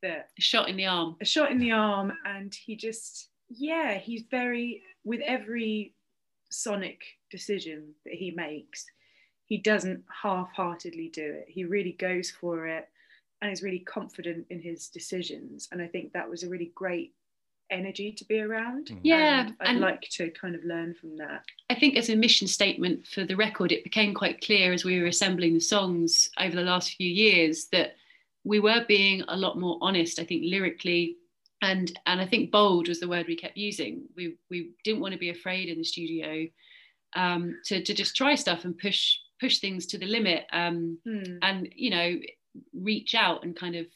that 0.01 0.31
a 0.39 0.41
shot 0.41 0.69
in 0.69 0.77
the 0.77 0.87
arm. 0.87 1.17
A 1.21 1.25
shot 1.25 1.51
in 1.51 1.59
the 1.59 1.73
arm. 1.73 2.13
And 2.25 2.55
he 2.55 2.77
just, 2.77 3.29
yeah, 3.51 3.99
he's 3.99 4.23
very 4.31 4.83
with 5.05 5.21
every 5.21 5.93
sonic 6.51 7.03
decision 7.31 7.95
that 8.05 8.15
he 8.15 8.31
makes, 8.31 8.87
he 9.45 9.59
doesn't 9.59 10.03
half-heartedly 10.23 11.11
do 11.13 11.25
it. 11.25 11.47
He 11.49 11.65
really 11.65 11.93
goes 11.93 12.31
for 12.31 12.67
it 12.67 12.89
and 13.45 13.53
is 13.53 13.63
really 13.63 13.81
confident 13.81 14.47
in 14.49 14.59
his 14.59 14.89
decisions. 14.89 15.69
And 15.71 15.83
I 15.83 15.87
think 15.87 16.15
that 16.15 16.29
was 16.29 16.43
a 16.43 16.49
really 16.49 16.73
great 16.75 17.13
energy 17.71 18.11
to 18.11 18.25
be 18.25 18.41
around. 18.41 18.87
Mm-hmm. 18.87 19.01
Yeah. 19.03 19.41
And 19.41 19.57
I'd 19.61 19.69
and 19.69 19.81
like 19.81 20.01
to 20.13 20.31
kind 20.31 20.55
of 20.55 20.65
learn 20.65 20.95
from 20.95 21.19
that. 21.19 21.45
I 21.69 21.75
think 21.75 21.97
as 21.97 22.09
a 22.09 22.17
mission 22.17 22.49
statement 22.49 23.07
for 23.07 23.25
the 23.25 23.37
record, 23.37 23.71
it 23.71 23.85
became 23.85 24.15
quite 24.15 24.41
clear 24.41 24.73
as 24.73 24.83
we 24.83 24.99
were 24.99 25.09
assembling 25.09 25.53
the 25.53 25.61
songs 25.61 26.31
over 26.41 26.57
the 26.57 26.63
last 26.63 26.95
few 26.95 27.09
years 27.09 27.67
that 27.71 27.97
we 28.45 28.61
were 28.61 28.87
being 28.89 29.23
a 29.29 29.37
lot 29.37 29.61
more 29.61 29.77
honest, 29.83 30.19
I 30.19 30.25
think 30.25 30.45
lyrically. 30.47 31.19
And, 31.61 31.93
and 32.07 32.23
I 32.23 32.27
think 32.27 32.51
bold 32.51 32.89
was 32.89 32.99
the 32.99 33.09
word 33.09 33.27
we 33.29 33.37
kept 33.37 33.59
using. 33.59 34.05
We, 34.17 34.37
we 34.49 34.71
didn't 34.85 35.03
want 35.03 35.13
to 35.13 35.21
be 35.21 35.31
afraid 35.31 35.69
in 35.69 35.77
the 35.77 35.85
studio 35.85 36.47
um, 37.15 37.59
to, 37.67 37.83
to 37.83 37.93
just 37.93 38.17
try 38.17 38.37
stuff 38.37 38.65
and 38.65 38.79
push 38.79 39.19
push 39.41 39.59
things 39.59 39.85
to 39.85 39.99
the 39.99 40.07
limit. 40.07 40.47
Um, 40.53 40.99
hmm. 41.05 41.39
And 41.43 41.69
you 41.75 41.91
know, 41.91 42.17
reach 42.73 43.15
out 43.15 43.45
and 43.45 43.57
kind 43.57 43.77
of 43.77 43.87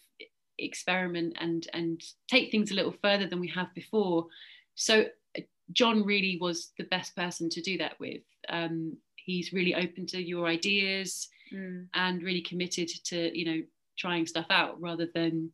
experiment 0.58 1.36
and 1.40 1.66
and 1.72 2.02
take 2.28 2.50
things 2.50 2.70
a 2.70 2.74
little 2.74 2.94
further 3.02 3.26
than 3.26 3.40
we 3.40 3.48
have 3.48 3.72
before. 3.74 4.26
So 4.74 5.06
uh, 5.36 5.42
john 5.72 6.04
really 6.04 6.38
was 6.40 6.72
the 6.78 6.84
best 6.84 7.14
person 7.16 7.48
to 7.50 7.60
do 7.60 7.78
that 7.78 7.98
with. 8.00 8.22
Um, 8.48 8.96
he's 9.16 9.52
really 9.52 9.74
open 9.74 10.06
to 10.06 10.22
your 10.22 10.46
ideas 10.46 11.28
Mm. 11.50 11.86
and 11.94 12.22
really 12.22 12.42
committed 12.42 12.88
to 13.04 13.18
you 13.38 13.44
know 13.46 13.62
trying 13.98 14.26
stuff 14.26 14.44
out 14.50 14.78
rather 14.82 15.08
than 15.14 15.50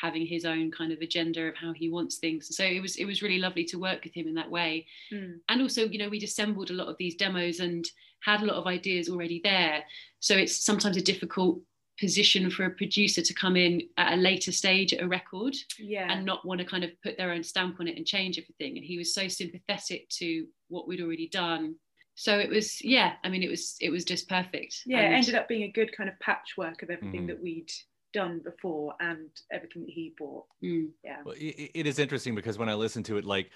having 0.00 0.24
his 0.24 0.44
own 0.44 0.70
kind 0.70 0.92
of 0.92 1.00
agenda 1.00 1.42
of 1.48 1.56
how 1.56 1.72
he 1.72 1.90
wants 1.90 2.18
things. 2.18 2.54
So 2.56 2.64
it 2.64 2.80
was 2.80 2.94
it 2.94 3.06
was 3.06 3.22
really 3.22 3.40
lovely 3.40 3.64
to 3.64 3.76
work 3.76 4.04
with 4.04 4.14
him 4.14 4.28
in 4.28 4.34
that 4.34 4.48
way. 4.52 4.86
Mm. 5.12 5.40
and 5.48 5.60
also 5.60 5.82
you 5.88 5.98
know 5.98 6.08
we'd 6.08 6.22
assembled 6.22 6.70
a 6.70 6.74
lot 6.74 6.86
of 6.86 6.96
these 6.96 7.16
demos 7.16 7.58
and 7.58 7.84
had 8.20 8.40
a 8.40 8.46
lot 8.46 8.54
of 8.56 8.68
ideas 8.68 9.08
already 9.08 9.40
there. 9.42 9.82
So 10.20 10.36
it's 10.36 10.64
sometimes 10.64 10.96
a 10.96 11.02
difficult 11.02 11.60
position 12.00 12.50
for 12.50 12.64
a 12.64 12.70
producer 12.70 13.22
to 13.22 13.34
come 13.34 13.56
in 13.56 13.82
at 13.96 14.14
a 14.14 14.16
later 14.16 14.50
stage 14.52 14.92
at 14.92 15.02
a 15.02 15.08
record 15.08 15.54
Yeah. 15.78 16.10
and 16.10 16.24
not 16.24 16.44
want 16.46 16.60
to 16.60 16.66
kind 16.66 16.84
of 16.84 16.90
put 17.02 17.16
their 17.16 17.30
own 17.32 17.42
stamp 17.42 17.78
on 17.80 17.86
it 17.88 17.96
and 17.96 18.06
change 18.06 18.38
everything 18.38 18.76
and 18.76 18.84
he 18.84 18.98
was 18.98 19.14
so 19.14 19.28
sympathetic 19.28 20.08
to 20.20 20.46
what 20.68 20.88
we'd 20.88 21.00
already 21.02 21.28
done 21.28 21.76
so 22.14 22.38
it 22.38 22.48
was 22.50 22.82
yeah 22.84 23.14
i 23.24 23.28
mean 23.28 23.42
it 23.42 23.50
was 23.50 23.76
it 23.80 23.90
was 23.90 24.04
just 24.04 24.28
perfect 24.28 24.80
yeah, 24.86 25.00
it 25.00 25.12
ended 25.14 25.34
up 25.34 25.48
being 25.48 25.62
a 25.64 25.70
good 25.72 25.94
kind 25.96 26.08
of 26.08 26.18
patchwork 26.20 26.82
of 26.82 26.90
everything 26.90 27.24
Mhm. 27.24 27.28
that 27.28 27.42
we'd 27.42 27.70
done 28.14 28.40
before 28.44 28.94
and 29.00 29.30
everything 29.50 29.82
that 29.86 29.90
he 29.90 30.12
brought. 30.18 30.44
Mm. 30.62 30.90
Yeah. 31.02 31.22
Well, 31.24 31.34
it, 31.34 31.70
it 31.74 31.86
is 31.86 31.98
interesting 31.98 32.34
because 32.34 32.58
when 32.58 32.68
I 32.68 32.74
listen 32.74 33.02
to 33.04 33.16
it, 33.16 33.24
like, 33.24 33.48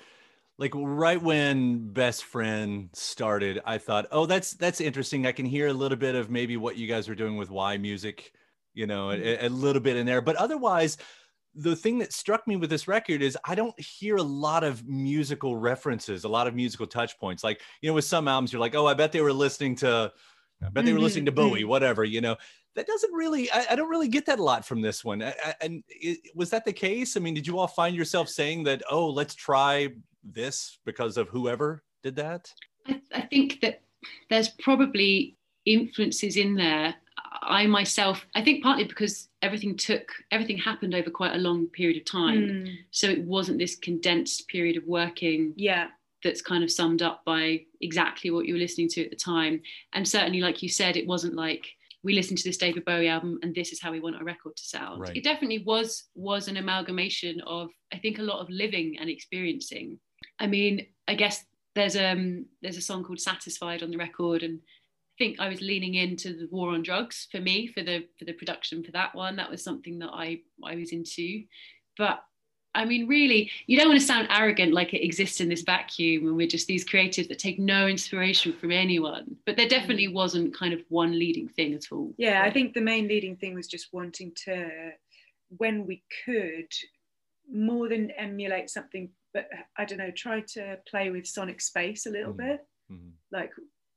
like 0.59 0.73
right 0.75 1.21
when 1.21 1.93
Best 1.93 2.25
Friend 2.25 2.89
started, 2.95 3.61
I 3.67 3.79
thought, 3.79 4.07
oh, 4.11 4.27
that's 4.27 4.53
that's 4.53 4.81
interesting. 4.81 5.27
I 5.27 5.33
can 5.33 5.47
hear 5.47 5.69
a 5.69 5.73
little 5.73 5.99
bit 5.99 6.15
of 6.15 6.31
maybe 6.31 6.57
what 6.57 6.77
you 6.77 6.87
guys 6.87 7.09
were 7.09 7.15
doing 7.15 7.37
with 7.37 7.51
yMusic, 7.51 8.31
you 8.73 8.87
know, 8.87 9.11
a, 9.11 9.47
a 9.47 9.49
little 9.49 9.83
bit 9.83 9.97
in 9.97 10.07
there. 10.07 10.23
But 10.23 10.37
otherwise, 10.37 10.97
the 11.57 11.75
thing 11.75 11.99
that 11.99 12.13
struck 12.13 12.47
me 12.47 12.57
with 12.57 12.71
this 12.71 12.87
record 12.87 13.23
is 13.23 13.37
I 13.45 13.55
don't 13.55 13.79
hear 13.81 14.17
a 14.17 14.23
lot 14.23 14.63
of 14.63 14.87
musical 14.87 15.57
references, 15.57 16.25
a 16.25 16.29
lot 16.29 16.47
of 16.47 16.55
musical 16.55 16.87
touch 16.87 17.19
points. 17.19 17.43
Like, 17.43 17.61
you 17.81 17.91
know, 17.91 17.95
with 17.95 18.05
some 18.05 18.29
albums, 18.29 18.53
you're 18.53 18.61
like, 18.61 18.75
oh, 18.75 18.87
I 18.87 18.95
bet 18.95 19.13
they 19.13 19.23
were 19.23 19.33
listening 19.33 19.75
to, 19.77 20.13
I 20.63 20.69
bet 20.69 20.85
they 20.85 20.93
were 20.93 21.01
listening 21.01 21.27
to 21.27 21.33
Bowie, 21.33 21.63
mhm. 21.63 21.69
whatever, 21.69 22.05
you 22.05 22.21
know. 22.21 22.37
That 22.77 22.87
doesn't 22.87 23.13
really, 23.13 23.51
I, 23.51 23.69
I 23.71 23.77
don't 23.77 23.89
really 23.89 24.09
get 24.09 24.27
that 24.27 24.39
a 24.39 24.43
lot 24.43 24.67
from 24.67 24.83
this 24.83 25.03
one. 25.03 25.23
I, 25.23 25.35
I, 25.43 25.55
and 25.63 25.83
it, 25.89 26.19
was 26.35 26.51
that 26.51 26.67
the 26.67 26.75
case? 26.75 27.17
I 27.17 27.21
mean, 27.21 27.33
did 27.33 27.47
you 27.47 27.59
all 27.59 27.67
find 27.67 27.97
yourself 27.97 28.29
saying 28.29 28.65
that, 28.65 28.83
oh, 28.91 29.09
let's 29.09 29.35
try 29.35 29.89
this 30.33 30.79
because 30.85 31.17
of 31.17 31.29
whoever 31.29 31.83
did 32.03 32.17
that? 32.17 32.53
I, 32.87 33.01
I 33.15 33.21
think 33.23 33.61
that 33.61 33.83
there's 34.31 34.49
probably 34.49 35.37
influences 35.65 36.37
in 36.37 36.55
there. 36.55 36.95
I 37.43 37.67
myself, 37.67 38.27
I 38.35 38.43
think 38.43 38.63
partly 38.63 38.85
because 38.85 39.29
everything 39.43 39.77
took, 39.77 40.11
everything 40.31 40.59
happened 40.59 40.95
over 40.95 41.11
quite 41.11 41.35
a 41.35 41.39
long 41.39 41.67
period 41.67 41.99
of 41.99 42.05
time. 42.05 42.39
Mm. 42.39 42.75
So 42.91 43.09
it 43.09 43.23
wasn't 43.25 43.59
this 43.59 43.77
condensed 43.77 44.49
period 44.49 44.77
of 44.77 44.85
working 44.87 45.53
Yeah. 45.57 45.89
that's 46.25 46.43
kind 46.43 46.65
of 46.65 46.71
summed 46.71 47.03
up 47.03 47.25
by 47.25 47.63
exactly 47.81 48.31
what 48.31 48.47
you 48.47 48.55
were 48.55 48.61
listening 48.61 48.89
to 48.89 49.05
at 49.05 49.11
the 49.11 49.17
time. 49.17 49.61
And 49.93 50.07
certainly, 50.09 50.41
like 50.41 50.63
you 50.63 50.69
said, 50.69 50.97
it 50.97 51.07
wasn't 51.07 51.35
like 51.35 51.67
we 52.03 52.15
listened 52.15 52.39
to 52.39 52.49
this 52.49 52.57
David 52.57 52.85
Bowie 52.85 53.09
album 53.09 53.39
and 53.43 53.55
this 53.55 53.73
is 53.73 53.81
how 53.81 53.91
we 53.91 54.01
want 54.01 54.17
our 54.17 54.25
record 54.25 54.57
to 54.57 54.63
sound. 54.63 55.01
Right. 55.01 55.17
It 55.17 55.25
definitely 55.25 55.65
was 55.65 56.05
was 56.15 56.49
an 56.49 56.57
amalgamation 56.57 57.41
of 57.47 57.71
I 57.93 57.99
think 57.99 58.19
a 58.19 58.23
lot 58.23 58.41
of 58.41 58.49
living 58.49 58.97
and 59.01 59.11
experiencing. 59.11 59.99
I 60.39 60.47
mean, 60.47 60.87
I 61.09 61.15
guess 61.15 61.45
there's 61.75 61.97
um 61.97 62.47
there's 62.63 62.77
a 62.77 62.83
song 62.83 63.05
called 63.05 63.21
Satisfied 63.21 63.83
on 63.83 63.91
the 63.91 63.99
record 63.99 64.43
and 64.43 64.61
I 64.61 65.17
think 65.19 65.41
I 65.41 65.49
was 65.49 65.61
leaning 65.61 65.95
into 65.95 66.35
the 66.35 66.49
war 66.51 66.71
on 66.71 66.83
drugs 66.83 67.29
for 67.31 67.41
me 67.41 67.67
for 67.69 67.83
the 67.83 68.05
for 68.19 68.25
the 68.25 68.33
production 68.33 68.83
for 68.83 68.93
that 68.93 69.15
one. 69.15 69.37
That 69.37 69.51
was 69.51 69.63
something 69.63 69.99
that 70.01 70.11
I 70.13 70.41
I 70.63 70.77
was 70.77 70.93
into. 70.93 71.45
But 71.97 72.23
I 72.77 72.85
mean, 72.85 73.09
really, 73.09 73.51
you 73.67 73.79
don't 73.79 73.89
want 73.89 73.99
to 73.99 74.07
sound 74.07 74.29
arrogant 74.31 74.75
like 74.75 74.93
it 74.93 75.03
exists 75.03 75.41
in 75.41 75.49
this 75.49 75.63
vacuum 75.63 76.27
and 76.27 76.37
we're 76.37 76.47
just 76.47 76.67
these 76.67 76.85
creatives 76.85 77.27
that 77.29 77.39
take 77.39 77.59
no 77.59 77.87
inspiration 77.87 78.53
from 78.53 78.71
anyone. 78.71 79.37
But 79.47 79.57
there 79.57 79.67
definitely 79.67 80.09
wasn't 80.09 80.55
kind 80.55 80.75
of 80.75 80.81
one 80.91 81.19
leading 81.19 81.49
thing 81.49 81.73
at 81.73 81.91
all. 81.91 82.13
Yeah, 82.19 82.43
I 82.45 82.51
think 82.51 82.75
the 82.75 82.83
main 82.83 83.09
leading 83.09 83.37
thing 83.37 83.55
was 83.55 83.67
just 83.67 83.95
wanting 83.95 84.33
to, 84.45 84.91
when 85.57 85.87
we 85.87 86.03
could, 86.27 86.71
more 87.51 87.89
than 87.89 88.11
emulate 88.11 88.69
something, 88.69 89.09
but 89.37 89.49
I 89.77 89.85
don't 89.85 89.99
know, 89.99 90.11
try 90.11 90.41
to 90.57 90.79
play 90.91 91.11
with 91.11 91.27
sonic 91.27 91.61
space 91.61 92.07
a 92.07 92.11
little 92.11 92.33
Mhm. 92.33 92.39
bit, 92.47 92.61
Mhm. 92.91 93.13
like 93.33 93.53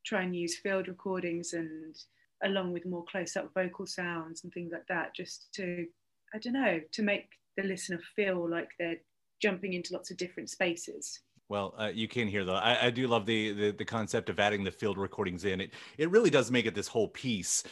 try 0.06 0.24
and 0.24 0.36
use 0.36 0.58
field 0.60 0.88
recordings 0.88 1.54
and 1.54 1.96
along 2.44 2.74
with 2.74 2.86
more 2.86 3.06
close 3.12 3.36
up 3.38 3.54
vocal 3.54 3.88
sounds 3.88 4.44
and 4.44 4.54
things 4.54 4.72
like 4.72 4.88
that, 4.88 5.16
just 5.16 5.54
to, 5.56 5.88
I 6.34 6.40
don't 6.40 6.54
know, 6.54 6.82
to 6.92 7.04
make 7.04 7.30
the 7.58 7.64
listener 7.64 8.00
feel 8.16 8.50
like 8.50 8.70
they're 8.80 9.02
jumping 9.42 9.74
into 9.74 9.94
lots 9.94 10.12
of 10.12 10.18
different 10.18 10.50
spaces. 10.50 11.22
Well, 11.48 11.74
uh, 11.80 11.92
you 11.94 12.08
can 12.08 12.28
hear 12.28 12.46
though. 12.46 12.56
I, 12.56 12.88
I 12.88 12.90
do 12.92 13.08
love 13.08 13.26
the, 13.26 13.52
the 13.54 13.72
the 13.72 13.86
concept 13.86 14.30
of 14.30 14.40
adding 14.40 14.64
the 14.64 14.72
field 14.72 14.98
recordings 15.00 15.46
in. 15.46 15.62
It 15.62 15.74
it 15.98 16.10
really 16.12 16.30
does 16.30 16.52
make 16.52 16.66
it 16.68 16.76
this 16.76 16.88
whole 16.88 17.08
piece, 17.08 17.64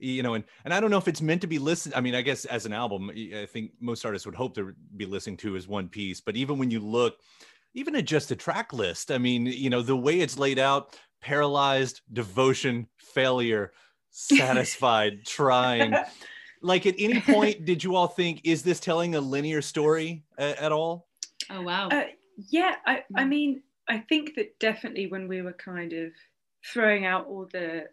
you 0.00 0.22
know. 0.22 0.34
And 0.34 0.44
and 0.64 0.74
I 0.74 0.80
don't 0.80 0.90
know 0.90 0.98
if 0.98 1.08
it's 1.08 1.22
meant 1.22 1.40
to 1.42 1.46
be 1.46 1.58
listened. 1.58 1.94
I 1.94 2.00
mean, 2.00 2.14
I 2.14 2.22
guess 2.22 2.44
as 2.44 2.66
an 2.66 2.72
album, 2.72 3.10
I 3.10 3.46
think 3.46 3.72
most 3.80 4.04
artists 4.04 4.26
would 4.26 4.34
hope 4.34 4.54
to 4.56 4.74
be 4.96 5.06
listening 5.06 5.36
to 5.38 5.56
as 5.56 5.68
one 5.68 5.88
piece. 5.88 6.20
But 6.20 6.36
even 6.36 6.58
when 6.58 6.70
you 6.70 6.80
look, 6.80 7.18
even 7.74 7.94
at 7.96 8.04
just 8.04 8.30
a 8.30 8.36
track 8.36 8.72
list, 8.72 9.10
I 9.10 9.18
mean, 9.18 9.46
you 9.46 9.70
know, 9.70 9.82
the 9.82 9.96
way 9.96 10.20
it's 10.20 10.38
laid 10.38 10.58
out: 10.58 10.98
paralyzed, 11.20 12.00
devotion, 12.12 12.88
failure, 12.98 13.72
satisfied, 14.10 15.24
trying. 15.26 15.96
Like 16.62 16.86
at 16.86 16.94
any 16.98 17.20
point, 17.20 17.64
did 17.64 17.82
you 17.82 17.94
all 17.96 18.06
think, 18.08 18.42
is 18.44 18.62
this 18.62 18.80
telling 18.80 19.14
a 19.14 19.20
linear 19.20 19.62
story 19.62 20.24
a- 20.38 20.62
at 20.62 20.72
all? 20.72 21.08
Oh 21.50 21.62
wow. 21.62 21.88
Uh, 21.88 22.04
yeah, 22.48 22.76
I, 22.86 23.04
I 23.16 23.24
Mm. 23.24 23.28
mean, 23.28 23.62
I 23.88 23.98
think 23.98 24.34
that 24.36 24.58
definitely 24.58 25.06
when 25.08 25.26
we 25.26 25.42
were 25.42 25.52
kind 25.52 25.92
of 25.92 26.12
throwing 26.64 27.06
out 27.06 27.26
all 27.26 27.46
the 27.50 27.88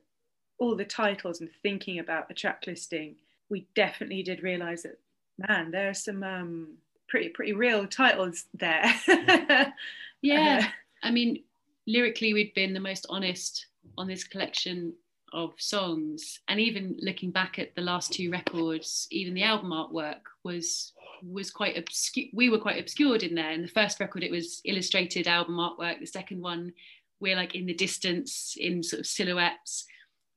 all 0.60 0.76
the 0.76 0.86
titles 0.86 1.42
and 1.42 1.50
thinking 1.62 2.00
about 2.00 2.28
the 2.28 2.34
track 2.34 2.64
listing, 2.68 3.16
we 3.50 3.68
definitely 3.76 4.24
did 4.24 4.44
realize 4.44 4.84
that 4.84 5.00
man, 5.48 5.72
there 5.72 5.90
are 5.90 5.94
some 5.94 6.24
um, 6.24 6.70
pretty 7.08 7.30
pretty 7.30 7.54
real 7.54 7.88
titles 7.88 8.46
there. 8.54 8.84
Yeah. 10.22 10.62
Uh, 10.64 10.68
I 11.04 11.12
mean, 11.12 11.44
lyrically, 11.86 12.34
we'd 12.34 12.54
been 12.54 12.74
the 12.74 12.80
most 12.80 13.06
honest 13.10 13.68
on 13.98 14.08
this 14.08 14.24
collection 14.24 14.94
of 15.34 15.54
songs, 15.58 16.40
and 16.48 16.60
even 16.60 16.98
looking 17.02 17.32
back 17.32 17.60
at 17.60 17.76
the 17.76 17.82
last 17.82 18.14
two 18.14 18.32
records, 18.32 19.08
even 19.12 19.34
the 19.34 19.44
album 19.44 19.70
artwork 19.70 20.22
was 20.44 20.94
was 21.24 21.50
quite 21.52 21.78
obscure. 21.78 22.28
We 22.34 22.50
were 22.50 22.60
quite 22.60 22.80
obscured 22.80 23.24
in 23.24 23.36
there. 23.36 23.52
In 23.52 23.62
the 23.62 23.68
first 23.68 24.00
record, 24.00 24.24
it 24.24 24.32
was 24.32 24.62
illustrated 24.66 25.28
album 25.28 25.56
artwork. 25.56 26.00
The 26.00 26.06
second 26.06 26.42
one, 26.42 26.74
we're 27.20 27.36
like 27.36 27.56
in 27.56 27.66
the 27.66 27.74
distance 27.74 28.56
in 28.58 28.84
sort 28.84 29.02
of 29.02 29.08
silhouettes. 29.08 29.86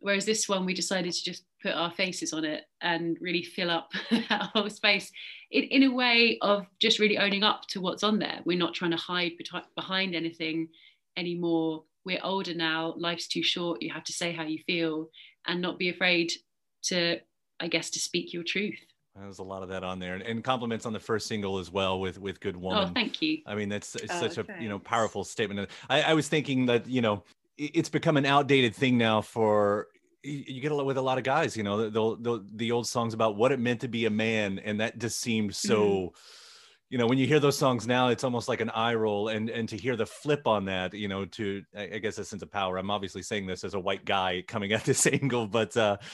Whereas 0.01 0.25
this 0.25 0.49
one, 0.49 0.65
we 0.65 0.75
decided 0.75 1.13
to 1.13 1.25
just 1.25 1.45
put 1.63 1.73
our 1.73 1.91
faces 1.91 2.33
on 2.33 2.45
it 2.45 2.65
and 2.81 3.19
really 3.21 3.43
fill 3.43 3.71
up 3.71 3.93
that 4.11 4.51
whole 4.55 4.71
space 4.71 5.13
in, 5.51 5.65
in 5.65 5.83
a 5.85 5.95
way 5.95 6.39
of 6.41 6.67
just 6.79 6.99
really 6.99 7.19
owning 7.19 7.43
up 7.43 7.67
to 7.69 7.81
what's 7.81 8.03
on 8.03 8.19
there. 8.19 8.41
We're 8.45 8.59
not 8.59 8.75
trying 8.75 8.93
to 8.93 8.97
hide 8.97 9.33
beti- 9.41 9.63
behind 9.77 10.15
anything 10.15 10.69
anymore. 11.17 11.85
We're 12.05 12.21
older 12.25 12.55
now. 12.55 12.95
Life's 12.97 13.29
too 13.29 13.43
short. 13.43 13.83
You 13.83 13.93
have 13.93 14.05
to 14.05 14.13
say 14.13 14.33
how 14.33 14.45
you 14.45 14.59
feel 14.67 15.11
and 15.47 15.61
not 15.61 15.79
be 15.79 15.91
afraid 15.91 16.33
to, 16.85 17.19
I 17.61 17.69
guess, 17.69 17.91
to 17.91 18.01
speak 18.01 18.33
your 18.33 18.43
truth. 18.43 18.79
There's 19.17 19.39
a 19.39 19.43
lot 19.45 19.63
of 19.63 19.69
that 19.69 19.83
on 19.83 19.99
there, 19.99 20.15
and, 20.15 20.23
and 20.23 20.43
compliments 20.43 20.87
on 20.87 20.93
the 20.93 21.01
first 21.01 21.27
single 21.27 21.59
as 21.59 21.71
well 21.71 22.01
with 22.01 22.19
with 22.19 22.41
"Good 22.41 22.57
oh, 22.57 22.61
Woman." 22.61 22.89
Oh, 22.89 22.93
thank 22.95 23.21
you. 23.21 23.39
I 23.45 23.55
mean, 23.55 23.69
that's 23.69 23.97
it's 23.97 24.13
Oh, 24.15 24.29
such 24.29 24.39
a 24.39 24.63
you 24.63 24.69
know 24.69 24.79
powerful 24.79 25.25
statement. 25.25 25.69
I, 25.91 26.03
I 26.03 26.15
was 26.15 26.29
thinking 26.29 26.67
that 26.67 26.87
you 26.87 27.03
know 27.03 27.15
it- 27.15 27.23
it's 27.61 27.91
become 27.91 28.17
an 28.17 28.25
outdated 28.25 28.75
thing 28.75 28.97
now 28.97 29.21
for 29.21 29.89
you 30.23 30.61
get 30.61 30.73
a 30.73 30.75
lot 30.75 30.87
with 30.87 30.99
a 30.99 31.03
lot 31.03 31.19
of 31.19 31.25
guys. 31.25 31.57
You 31.57 31.63
know, 31.63 31.91
the 31.91 32.17
the 32.17 32.47
the 32.55 32.73
old 32.73 32.87
songs 32.87 33.15
about 33.15 33.37
what 33.37 33.53
it 33.53 33.61
meant 33.61 33.81
to 33.81 33.89
be 33.89 34.07
a 34.07 34.11
man, 34.11 34.59
and 34.59 34.81
that 34.81 34.99
just 34.99 35.21
seemed 35.21 35.55
so. 35.55 35.81
Mm-hmm. 35.81 36.17
You 36.91 36.99
know, 36.99 37.07
when 37.07 37.19
you 37.19 37.27
hear 37.27 37.39
those 37.41 37.57
songs 37.57 37.87
now, 37.87 38.09
it's 38.09 38.25
almost 38.25 38.49
like 38.49 38.61
an 38.61 38.71
eye 38.71 38.95
roll, 38.95 39.29
and 39.29 39.49
and 39.49 39.69
to 39.69 39.77
hear 39.77 39.95
the 39.97 40.05
flip 40.07 40.47
on 40.49 40.65
that, 40.65 40.93
you 40.93 41.07
know, 41.09 41.25
to 41.25 41.63
I 41.77 41.83
I 41.95 41.99
guess 41.99 42.19
a 42.19 42.25
sense 42.25 42.43
of 42.43 42.51
power. 42.51 42.79
I'm 42.79 42.91
obviously 42.91 43.23
saying 43.23 43.47
this 43.47 43.63
as 43.63 43.75
a 43.75 43.79
white 43.81 44.05
guy 44.05 44.43
coming 44.49 44.73
at 44.73 44.85
this 44.85 45.07
angle, 45.21 45.47
but 45.47 45.77
uh, 45.77 45.97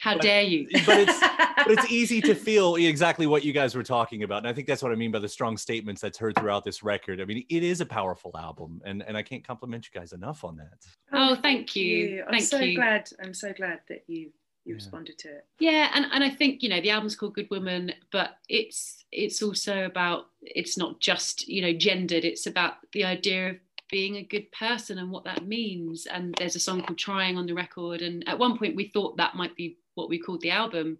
How 0.00 0.12
But- 0.14 0.20
dare 0.22 0.42
you? 0.42 0.68
but 0.86 0.98
it's 1.00 1.18
but 1.18 1.70
it's 1.70 1.90
easy 1.90 2.20
to 2.22 2.34
feel 2.34 2.76
exactly 2.76 3.26
what 3.26 3.44
you 3.44 3.52
guys 3.52 3.74
were 3.74 3.82
talking 3.84 4.22
about 4.24 4.38
and 4.38 4.48
i 4.48 4.52
think 4.52 4.66
that's 4.66 4.82
what 4.82 4.90
i 4.90 4.94
mean 4.96 5.12
by 5.12 5.18
the 5.20 5.28
strong 5.28 5.56
statements 5.56 6.00
that's 6.00 6.18
heard 6.18 6.34
throughout 6.36 6.64
this 6.64 6.82
record 6.82 7.20
i 7.20 7.24
mean 7.24 7.44
it 7.48 7.62
is 7.62 7.80
a 7.80 7.86
powerful 7.86 8.32
album 8.36 8.80
and 8.84 9.02
and 9.06 9.16
i 9.16 9.22
can't 9.22 9.46
compliment 9.46 9.86
you 9.86 9.98
guys 10.00 10.12
enough 10.12 10.42
on 10.44 10.56
that 10.56 10.78
Oh, 11.12 11.36
thank 11.36 11.76
you. 11.76 12.24
I'm 12.26 12.30
Thank 12.32 12.44
so 12.44 12.58
you. 12.58 12.74
glad. 12.74 13.06
I'm 13.22 13.34
so 13.34 13.52
glad 13.52 13.80
that 13.90 14.02
you 14.08 14.30
you 14.64 14.72
Yeah. 14.74 14.76
responded 14.76 15.18
to 15.18 15.28
it. 15.28 15.46
Yeah, 15.58 15.90
and, 15.94 16.06
and 16.12 16.22
I 16.22 16.30
think 16.30 16.62
you 16.62 16.68
know 16.68 16.80
the 16.80 16.90
album's 16.90 17.16
called 17.16 17.34
Good 17.34 17.50
Woman, 17.50 17.92
but 18.10 18.38
it's 18.48 19.04
it's 19.12 19.42
also 19.42 19.84
about 19.84 20.26
it's 20.42 20.76
not 20.78 21.00
just 21.00 21.48
you 21.48 21.62
know 21.62 21.72
gendered. 21.72 22.24
It's 22.24 22.46
about 22.46 22.74
the 22.92 23.04
idea 23.04 23.50
of 23.50 23.56
being 23.90 24.16
a 24.16 24.22
good 24.22 24.50
person 24.52 24.98
and 24.98 25.10
what 25.10 25.24
that 25.24 25.46
means. 25.46 26.06
And 26.06 26.34
there's 26.38 26.56
a 26.56 26.60
song 26.60 26.82
called 26.82 26.98
Trying 26.98 27.36
on 27.36 27.46
the 27.46 27.54
record, 27.54 28.02
and 28.02 28.26
at 28.28 28.38
one 28.38 28.56
point 28.58 28.76
we 28.76 28.88
thought 28.88 29.16
that 29.16 29.34
might 29.34 29.56
be 29.56 29.78
what 29.94 30.08
we 30.08 30.18
called 30.18 30.40
the 30.40 30.50
album 30.50 30.98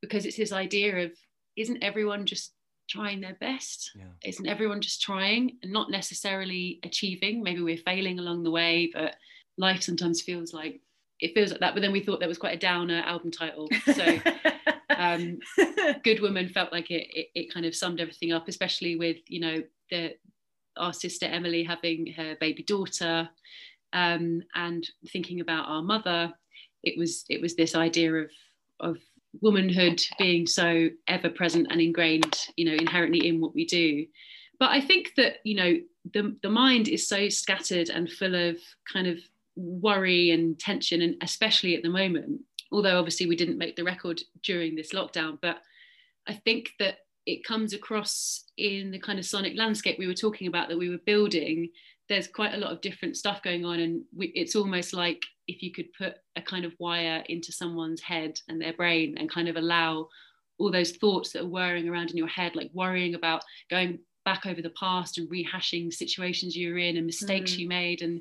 because 0.00 0.24
it's 0.26 0.36
this 0.36 0.52
idea 0.52 1.04
of 1.04 1.12
isn't 1.56 1.82
everyone 1.82 2.24
just 2.26 2.52
trying 2.88 3.20
their 3.20 3.36
best? 3.40 3.90
Yeah. 3.96 4.04
Isn't 4.24 4.46
everyone 4.46 4.80
just 4.80 5.00
trying 5.02 5.56
and 5.62 5.72
not 5.72 5.90
necessarily 5.90 6.78
achieving? 6.82 7.42
Maybe 7.42 7.62
we're 7.62 7.76
failing 7.76 8.18
along 8.18 8.42
the 8.42 8.50
way, 8.50 8.90
but 8.92 9.16
life 9.56 9.82
sometimes 9.82 10.20
feels 10.22 10.52
like 10.52 10.80
it 11.22 11.34
feels 11.34 11.50
like 11.50 11.60
that. 11.60 11.74
But 11.74 11.80
then 11.80 11.92
we 11.92 12.00
thought 12.00 12.20
that 12.20 12.28
was 12.28 12.36
quite 12.36 12.54
a 12.54 12.58
downer 12.58 13.00
album 13.06 13.30
title, 13.30 13.68
so 13.94 14.18
um, 14.96 15.38
Good 16.02 16.20
Woman 16.20 16.48
felt 16.48 16.72
like 16.72 16.90
it, 16.90 17.06
it, 17.14 17.28
it 17.34 17.54
kind 17.54 17.64
of 17.64 17.74
summed 17.74 18.00
everything 18.00 18.32
up, 18.32 18.48
especially 18.48 18.96
with 18.96 19.18
you 19.28 19.40
know 19.40 19.62
the 19.90 20.16
our 20.76 20.92
sister 20.92 21.26
Emily 21.26 21.62
having 21.62 22.08
her 22.16 22.36
baby 22.40 22.64
daughter, 22.64 23.28
um, 23.92 24.42
and 24.54 24.86
thinking 25.12 25.40
about 25.40 25.68
our 25.68 25.82
mother. 25.82 26.34
It 26.82 26.98
was 26.98 27.24
it 27.30 27.40
was 27.40 27.54
this 27.54 27.76
idea 27.76 28.12
of 28.14 28.30
of 28.80 28.98
womanhood 29.40 30.04
being 30.18 30.46
so 30.46 30.88
ever 31.06 31.30
present 31.30 31.68
and 31.70 31.80
ingrained, 31.80 32.36
you 32.56 32.66
know, 32.66 32.74
inherently 32.74 33.28
in 33.28 33.40
what 33.40 33.54
we 33.54 33.64
do. 33.64 34.06
But 34.58 34.70
I 34.70 34.80
think 34.80 35.12
that 35.16 35.36
you 35.44 35.54
know 35.54 35.76
the 36.12 36.36
the 36.42 36.50
mind 36.50 36.88
is 36.88 37.08
so 37.08 37.28
scattered 37.28 37.90
and 37.90 38.10
full 38.10 38.34
of 38.34 38.56
kind 38.92 39.06
of 39.06 39.18
worry 39.56 40.30
and 40.30 40.58
tension, 40.58 41.02
and 41.02 41.16
especially 41.22 41.76
at 41.76 41.82
the 41.82 41.88
moment. 41.88 42.40
Although 42.70 42.98
obviously 42.98 43.26
we 43.26 43.36
didn't 43.36 43.58
make 43.58 43.76
the 43.76 43.84
record 43.84 44.22
during 44.42 44.74
this 44.74 44.92
lockdown, 44.92 45.38
but 45.40 45.58
I 46.26 46.34
think 46.34 46.70
that 46.78 46.98
it 47.26 47.44
comes 47.44 47.72
across 47.72 48.44
in 48.56 48.90
the 48.90 48.98
kind 48.98 49.18
of 49.18 49.24
sonic 49.24 49.56
landscape 49.56 49.98
we 49.98 50.06
were 50.06 50.14
talking 50.14 50.48
about 50.48 50.68
that 50.68 50.78
we 50.78 50.88
were 50.88 50.98
building. 51.06 51.68
There's 52.08 52.26
quite 52.26 52.54
a 52.54 52.58
lot 52.58 52.72
of 52.72 52.80
different 52.80 53.16
stuff 53.16 53.42
going 53.42 53.64
on, 53.64 53.80
and 53.80 54.02
we, 54.16 54.28
it's 54.28 54.56
almost 54.56 54.92
like 54.92 55.22
if 55.48 55.62
you 55.62 55.72
could 55.72 55.92
put 55.92 56.14
a 56.36 56.42
kind 56.42 56.64
of 56.64 56.72
wire 56.78 57.22
into 57.28 57.52
someone's 57.52 58.00
head 58.00 58.40
and 58.48 58.60
their 58.60 58.72
brain 58.72 59.16
and 59.18 59.30
kind 59.30 59.48
of 59.48 59.56
allow 59.56 60.08
all 60.58 60.70
those 60.70 60.92
thoughts 60.92 61.32
that 61.32 61.42
are 61.42 61.48
whirring 61.48 61.88
around 61.88 62.10
in 62.10 62.16
your 62.16 62.28
head, 62.28 62.54
like 62.54 62.70
worrying 62.72 63.14
about 63.14 63.42
going 63.70 63.98
back 64.24 64.46
over 64.46 64.62
the 64.62 64.70
past 64.70 65.18
and 65.18 65.28
rehashing 65.28 65.92
situations 65.92 66.56
you 66.56 66.72
were 66.72 66.78
in 66.78 66.96
and 66.96 67.06
mistakes 67.06 67.52
mm. 67.52 67.58
you 67.58 67.68
made. 67.68 68.02
And 68.02 68.20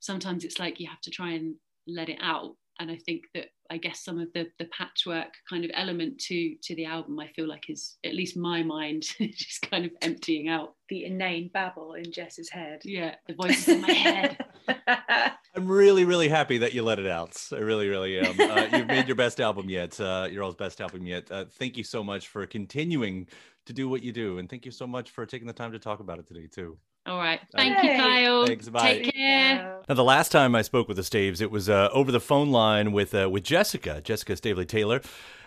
sometimes 0.00 0.44
it's 0.44 0.58
like 0.58 0.80
you 0.80 0.88
have 0.88 1.00
to 1.02 1.10
try 1.10 1.32
and 1.32 1.54
let 1.86 2.08
it 2.08 2.18
out. 2.20 2.56
And 2.78 2.90
I 2.90 2.96
think 2.96 3.24
that 3.34 3.48
I 3.70 3.76
guess 3.76 4.04
some 4.04 4.18
of 4.18 4.32
the 4.32 4.48
the 4.58 4.66
patchwork 4.66 5.32
kind 5.48 5.64
of 5.64 5.70
element 5.74 6.18
to 6.26 6.56
to 6.62 6.74
the 6.74 6.86
album 6.86 7.18
I 7.20 7.28
feel 7.28 7.48
like 7.48 7.70
is 7.70 7.96
at 8.04 8.14
least 8.14 8.36
my 8.36 8.62
mind 8.62 9.04
just 9.20 9.62
kind 9.70 9.84
of 9.84 9.92
emptying 10.02 10.48
out 10.48 10.74
the 10.88 11.04
inane 11.04 11.50
babble 11.54 11.94
in 11.94 12.10
Jess's 12.12 12.50
head. 12.50 12.80
Yeah, 12.84 13.14
the 13.28 13.34
voices 13.34 13.68
in 13.68 13.80
my 13.80 13.92
head. 13.92 14.44
I'm 15.56 15.66
really, 15.66 16.04
really 16.04 16.28
happy 16.28 16.58
that 16.58 16.74
you 16.74 16.82
let 16.82 16.98
it 16.98 17.06
out. 17.06 17.36
I 17.52 17.56
really, 17.56 17.88
really 17.88 18.18
am. 18.18 18.40
Uh, 18.40 18.76
you've 18.76 18.86
made 18.86 19.06
your 19.06 19.16
best 19.16 19.40
album 19.40 19.68
yet. 19.68 19.98
Uh, 20.00 20.28
your 20.30 20.42
all's 20.44 20.54
best 20.54 20.80
album 20.80 21.06
yet. 21.06 21.30
Uh, 21.30 21.44
thank 21.58 21.76
you 21.76 21.84
so 21.84 22.04
much 22.04 22.28
for 22.28 22.46
continuing 22.46 23.26
to 23.66 23.72
do 23.72 23.88
what 23.88 24.02
you 24.02 24.12
do, 24.12 24.38
and 24.38 24.48
thank 24.48 24.64
you 24.64 24.72
so 24.72 24.86
much 24.86 25.10
for 25.10 25.26
taking 25.26 25.46
the 25.46 25.52
time 25.52 25.72
to 25.72 25.78
talk 25.78 26.00
about 26.00 26.18
it 26.18 26.26
today 26.26 26.46
too. 26.46 26.76
All 27.06 27.18
right. 27.18 27.40
Thank 27.56 27.82
you, 27.82 27.96
Kyle. 27.96 28.46
Thanks. 28.46 28.68
Bye. 28.68 28.98
Take 28.98 29.14
care. 29.14 29.80
Now, 29.88 29.94
the 29.94 30.04
last 30.04 30.30
time 30.30 30.54
I 30.54 30.62
spoke 30.62 30.86
with 30.86 30.96
the 30.96 31.02
Staves, 31.02 31.40
it 31.40 31.50
was 31.50 31.68
uh, 31.68 31.88
over 31.92 32.12
the 32.12 32.20
phone 32.20 32.50
line 32.50 32.92
with 32.92 33.14
uh, 33.14 33.28
with 33.30 33.42
Jessica, 33.60 34.00
Jessica 34.02 34.36
Staveley 34.36 34.64
Taylor, 34.64 35.02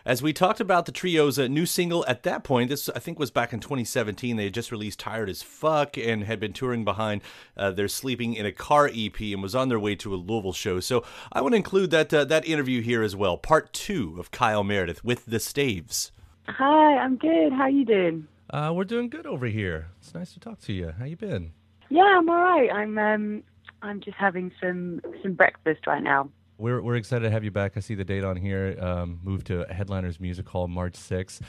as 0.06 0.22
we 0.22 0.34
talked 0.34 0.60
about 0.60 0.86
the 0.86 0.92
trio's 0.92 1.40
uh, 1.40 1.48
new 1.48 1.66
single. 1.66 2.06
At 2.08 2.22
that 2.22 2.44
point, 2.44 2.70
this 2.70 2.88
I 2.90 3.00
think 3.00 3.18
was 3.18 3.32
back 3.32 3.54
in 3.54 3.60
2017. 3.60 4.36
They 4.36 4.44
had 4.44 4.54
just 4.54 4.72
released 4.72 5.00
"Tired 5.00 5.32
as 5.32 5.42
Fuck" 5.42 5.98
and 5.98 6.24
had 6.24 6.40
been 6.40 6.54
touring 6.54 6.86
behind 6.86 7.22
uh, 7.58 7.72
their 7.72 7.88
"Sleeping 7.88 8.36
in 8.36 8.46
a 8.46 8.52
Car" 8.52 8.88
EP 8.94 9.20
and 9.20 9.42
was 9.42 9.56
on 9.56 9.70
their 9.70 9.80
way 9.80 9.96
to 9.96 10.14
a 10.14 10.16
Louisville 10.16 10.54
show. 10.54 10.80
So 10.80 11.04
I 11.32 11.42
want 11.42 11.54
to 11.54 11.58
include 11.58 11.90
that 11.90 12.14
uh, 12.14 12.24
that 12.26 12.46
interview 12.46 12.84
here 12.84 13.02
as 13.02 13.16
well, 13.16 13.36
part 13.36 13.74
two 13.74 14.18
of 14.20 14.30
Kyle 14.30 14.64
Meredith 14.64 15.04
with 15.04 15.26
the 15.26 15.40
Staves. 15.40 16.12
Hi, 16.48 16.98
I'm 16.98 17.16
good. 17.16 17.52
How 17.52 17.66
you 17.66 17.84
doing? 17.84 18.28
Uh, 18.52 18.74
we're 18.76 18.84
doing 18.84 19.10
good 19.10 19.26
over 19.26 19.48
here. 19.48 19.88
It's 19.98 20.14
nice 20.14 20.34
to 20.34 20.40
talk 20.40 20.62
to 20.62 20.74
you. 20.74 20.94
How 21.00 21.06
you 21.06 21.18
been? 21.18 21.54
Yeah, 21.90 22.18
I'm 22.20 22.30
all 22.30 22.36
right. 22.36 22.70
I'm 22.72 22.96
um, 23.00 23.44
I'm 23.82 24.02
just 24.02 24.18
having 24.18 24.52
some 24.62 25.02
some 25.24 25.34
breakfast 25.34 25.88
right 25.88 26.04
now. 26.04 26.30
We're 26.64 26.82
we're 26.82 26.96
excited 26.96 27.26
to 27.26 27.30
have 27.30 27.44
you 27.44 27.52
back. 27.52 27.74
I 27.76 27.82
see 27.82 27.94
the 27.94 28.06
date 28.06 28.24
on 28.24 28.38
here. 28.38 28.78
Um, 28.80 29.20
moved 29.22 29.48
to 29.48 29.66
Headliners 29.70 30.22
Music 30.22 30.48
Hall 30.48 30.70
March 30.70 30.94
6th. 30.94 31.42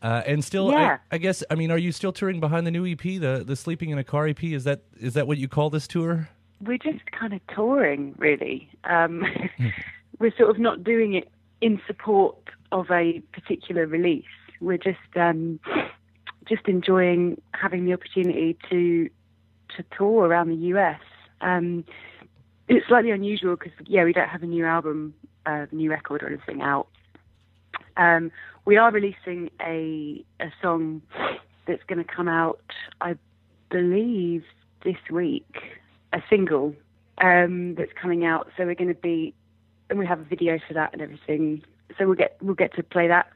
Uh, 0.00 0.22
and 0.26 0.42
still, 0.42 0.70
yeah. 0.70 1.00
I, 1.12 1.16
I, 1.16 1.18
guess, 1.18 1.44
I 1.50 1.54
mean, 1.54 1.70
are 1.70 1.76
you 1.76 1.92
still 1.92 2.12
touring 2.12 2.40
behind 2.40 2.66
the 2.66 2.70
new 2.70 2.86
EP, 2.86 3.02
the 3.02 3.44
the 3.46 3.56
Sleeping 3.56 3.90
in 3.90 3.98
a 3.98 4.04
Car 4.04 4.26
EP? 4.26 4.42
Is 4.42 4.64
that 4.64 4.84
is 4.98 5.12
that 5.12 5.26
what 5.26 5.36
you 5.36 5.48
call 5.48 5.68
this 5.68 5.86
tour? 5.86 6.30
We're 6.62 6.78
just 6.78 7.04
kind 7.12 7.34
of 7.34 7.46
touring, 7.54 8.14
really. 8.16 8.70
Um, 8.84 9.26
we're 10.18 10.34
sort 10.34 10.48
of 10.48 10.58
not 10.58 10.82
doing 10.82 11.12
it 11.12 11.30
in 11.60 11.78
support 11.86 12.38
of 12.72 12.90
a 12.90 13.20
particular 13.34 13.86
release. 13.86 14.24
We're 14.62 14.78
just 14.78 15.14
um, 15.14 15.60
just 16.48 16.66
enjoying 16.68 17.38
having 17.52 17.84
the 17.84 17.92
opportunity 17.92 18.56
to 18.70 19.10
to 19.76 19.84
tour 19.94 20.24
around 20.24 20.48
the 20.48 20.68
US. 20.68 21.00
Um, 21.42 21.84
it's 22.68 22.86
slightly 22.88 23.10
unusual 23.10 23.56
because 23.56 23.72
yeah, 23.86 24.04
we 24.04 24.12
don't 24.12 24.28
have 24.28 24.42
a 24.42 24.46
new 24.46 24.64
album, 24.64 25.14
uh, 25.46 25.66
new 25.72 25.90
record 25.90 26.22
or 26.22 26.28
anything 26.28 26.62
out. 26.62 26.88
Um, 27.96 28.32
we 28.64 28.76
are 28.76 28.90
releasing 28.90 29.50
a 29.60 30.24
a 30.40 30.52
song 30.62 31.02
that's 31.66 31.82
going 31.86 32.04
to 32.04 32.10
come 32.12 32.28
out, 32.28 32.60
I 33.00 33.16
believe, 33.70 34.44
this 34.84 34.96
week. 35.10 35.56
A 36.12 36.22
single 36.30 36.74
um, 37.18 37.74
that's 37.74 37.92
coming 38.00 38.24
out. 38.24 38.48
So 38.56 38.64
we're 38.64 38.76
going 38.76 38.94
to 38.94 39.00
be, 39.00 39.34
and 39.90 39.98
we 39.98 40.06
have 40.06 40.20
a 40.20 40.24
video 40.24 40.58
for 40.66 40.74
that 40.74 40.92
and 40.92 41.02
everything. 41.02 41.62
So 41.98 42.06
we'll 42.06 42.16
get 42.16 42.36
we'll 42.40 42.54
get 42.54 42.74
to 42.76 42.82
play 42.82 43.08
that 43.08 43.26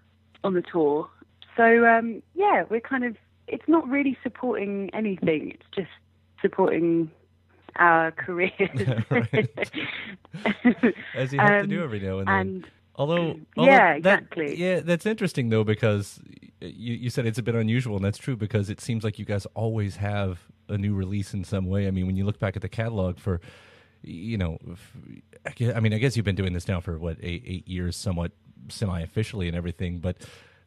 on 0.45 0.55
the 0.55 0.63
tour. 0.63 1.09
So 1.57 1.87
um, 1.87 2.23
yeah, 2.35 2.65
we're 2.71 2.81
kind 2.81 3.05
of 3.05 3.17
it's 3.47 3.67
not 3.67 3.89
really 3.89 4.17
supporting 4.23 4.91
anything. 4.93 5.53
It's 5.55 5.67
just 5.75 5.91
supporting 6.41 7.11
our 7.79 8.11
careers. 8.13 8.53
As 11.15 11.33
you 11.33 11.39
have 11.39 11.51
um, 11.51 11.63
to 11.63 11.67
do 11.67 11.83
every 11.83 12.01
now 12.01 12.19
and 12.19 12.29
then. 12.29 12.37
And, 12.37 12.67
although, 12.97 13.39
although 13.57 13.71
yeah, 13.71 13.99
that, 14.01 14.23
exactly. 14.23 14.57
Yeah, 14.57 14.81
that's 14.81 15.07
interesting 15.07 15.49
though 15.49 15.65
because 15.65 16.21
you 16.61 16.95
you 16.95 17.11
said 17.11 17.27
it's 17.27 17.39
a 17.39 17.43
bit 17.43 17.55
unusual, 17.55 17.97
and 17.97 18.05
that's 18.05 18.19
true 18.19 18.37
because 18.37 18.71
it 18.71 18.81
seems 18.81 19.05
like 19.05 19.19
you 19.19 19.25
guys 19.25 19.47
always 19.55 19.97
have 19.97 20.41
a 20.69 20.77
new 20.77 20.95
release 20.95 21.35
in 21.35 21.45
some 21.45 21.67
way. 21.67 21.87
I 21.87 21.91
mean, 21.91 22.07
when 22.07 22.17
you 22.17 22.25
look 22.25 22.39
back 22.39 22.57
at 22.57 22.63
the 22.63 22.69
catalog 22.69 23.19
for 23.19 23.41
you 24.03 24.39
know, 24.39 24.59
I 25.75 25.81
mean, 25.81 25.93
I 25.93 25.99
guess 25.99 26.17
you've 26.17 26.25
been 26.25 26.37
doing 26.37 26.53
this 26.53 26.69
now 26.69 26.81
for 26.81 26.99
what 26.99 27.17
eight, 27.23 27.43
eight 27.47 27.69
years, 27.69 27.97
somewhat 27.97 28.33
semi-officially 28.69 29.49
and 29.49 29.57
everything, 29.57 29.99
but 29.99 30.17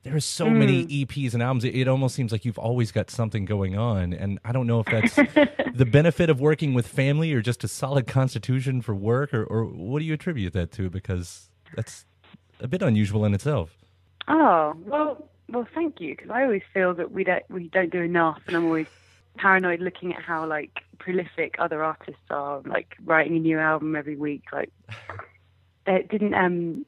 there 0.03 0.15
are 0.15 0.19
so 0.21 0.47
mm. 0.47 0.55
many 0.55 0.85
EPs 0.87 1.33
and 1.33 1.43
albums. 1.43 1.63
It, 1.63 1.75
it, 1.75 1.87
almost 1.87 2.15
seems 2.15 2.31
like 2.31 2.43
you've 2.43 2.57
always 2.57 2.91
got 2.91 3.11
something 3.11 3.45
going 3.45 3.77
on, 3.77 4.13
and 4.13 4.39
I 4.43 4.51
don't 4.51 4.65
know 4.65 4.79
if 4.79 4.87
that's 4.87 5.15
the 5.75 5.85
benefit 5.85 6.29
of 6.29 6.39
working 6.39 6.73
with 6.73 6.87
family 6.87 7.33
or 7.33 7.41
just 7.41 7.63
a 7.63 7.67
solid 7.67 8.07
constitution 8.07 8.81
for 8.81 8.95
work, 8.95 9.33
or, 9.33 9.43
or 9.43 9.65
what 9.65 9.99
do 9.99 10.05
you 10.05 10.13
attribute 10.13 10.53
that 10.53 10.71
to? 10.73 10.89
Because 10.89 11.49
that's 11.75 12.05
a 12.59 12.67
bit 12.67 12.81
unusual 12.81 13.25
in 13.25 13.33
itself. 13.33 13.77
Oh 14.27 14.73
well, 14.85 15.29
well, 15.49 15.67
thank 15.73 16.01
you. 16.01 16.15
Because 16.15 16.31
I 16.31 16.43
always 16.43 16.63
feel 16.73 16.95
that 16.95 17.11
we 17.11 17.23
don't 17.23 17.43
we 17.49 17.67
don't 17.67 17.91
do 17.91 18.01
enough, 18.01 18.41
and 18.47 18.55
I'm 18.55 18.65
always 18.65 18.87
paranoid 19.37 19.81
looking 19.81 20.15
at 20.15 20.23
how 20.23 20.47
like 20.47 20.79
prolific 20.97 21.55
other 21.59 21.83
artists 21.83 22.21
are, 22.31 22.61
like 22.65 22.95
writing 23.05 23.35
a 23.35 23.39
new 23.39 23.59
album 23.59 23.95
every 23.95 24.15
week. 24.15 24.45
Like, 24.51 24.71
it 25.85 26.09
didn't 26.09 26.33
um 26.33 26.85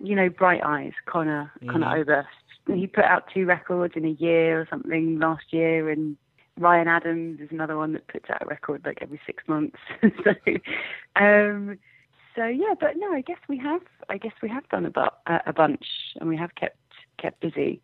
you 0.00 0.14
know, 0.14 0.28
Bright 0.28 0.62
Eyes, 0.64 0.92
Conor, 1.06 1.50
mm. 1.62 1.70
Conor 1.70 1.86
mm-hmm. 1.86 2.00
Oberst 2.00 2.41
he 2.66 2.86
put 2.86 3.04
out 3.04 3.24
two 3.32 3.44
records 3.46 3.94
in 3.96 4.04
a 4.04 4.10
year 4.10 4.60
or 4.60 4.66
something 4.70 5.18
last 5.18 5.52
year, 5.52 5.90
and 5.90 6.16
Ryan 6.58 6.88
Adams 6.88 7.40
is 7.40 7.48
another 7.50 7.76
one 7.76 7.92
that 7.94 8.06
puts 8.08 8.30
out 8.30 8.42
a 8.42 8.46
record 8.46 8.82
like 8.84 8.98
every 9.00 9.20
six 9.26 9.42
months. 9.48 9.78
so, 10.02 10.34
um, 11.16 11.78
so 12.34 12.46
yeah, 12.46 12.74
but 12.78 12.96
no, 12.96 13.12
I 13.12 13.20
guess 13.20 13.38
we 13.48 13.58
have. 13.58 13.82
I 14.08 14.18
guess 14.18 14.32
we 14.42 14.48
have 14.48 14.68
done 14.68 14.86
a, 14.86 14.90
bu- 14.90 15.40
a 15.46 15.52
bunch, 15.52 15.86
and 16.20 16.28
we 16.28 16.36
have 16.36 16.54
kept 16.54 16.76
kept 17.18 17.40
busy. 17.40 17.80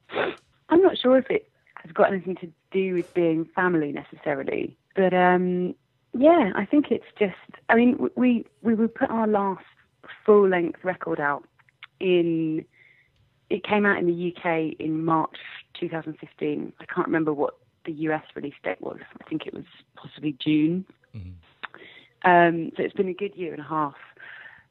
I'm 0.69 0.83
not 0.83 0.99
sure 0.99 1.19
if 1.19 1.31
it 1.31 1.51
has 1.83 1.93
got 1.93 2.13
anything 2.13 2.37
to 2.37 2.51
do 2.71 2.95
with 2.95 3.13
being 3.15 3.47
family 3.55 3.93
necessarily, 3.93 4.77
but 4.95 5.15
um, 5.15 5.75
yeah, 6.13 6.53
I 6.55 6.65
think 6.65 6.91
it's 6.91 7.07
just. 7.19 7.37
I 7.69 7.75
mean, 7.75 8.11
we 8.17 8.47
we 8.63 8.75
put 8.75 9.11
our 9.11 9.27
last 9.27 9.65
full 10.25 10.49
length 10.49 10.85
record 10.85 11.21
out 11.21 11.45
in 12.01 12.65
it 13.51 13.65
came 13.65 13.87
out 13.87 13.99
in 13.99 14.07
the 14.07 14.35
UK 14.35 14.75
in 14.79 15.05
March 15.05 15.37
2015. 15.81 16.73
I 16.81 16.85
can't 16.85 17.07
remember 17.07 17.33
what 17.33 17.55
the 17.85 17.93
US 17.93 18.25
release 18.35 18.55
date 18.63 18.81
was. 18.81 18.99
I 19.21 19.29
think 19.29 19.47
it 19.47 19.55
was 19.55 19.65
possibly 19.97 20.37
June. 20.39 20.85
Mm-hmm. 21.17 22.29
Um, 22.31 22.73
so 22.77 22.83
it's 22.83 22.95
been 22.95 23.09
a 23.09 23.15
good 23.15 23.35
year 23.35 23.53
and 23.53 23.61
a 23.61 23.69
half. 23.69 23.95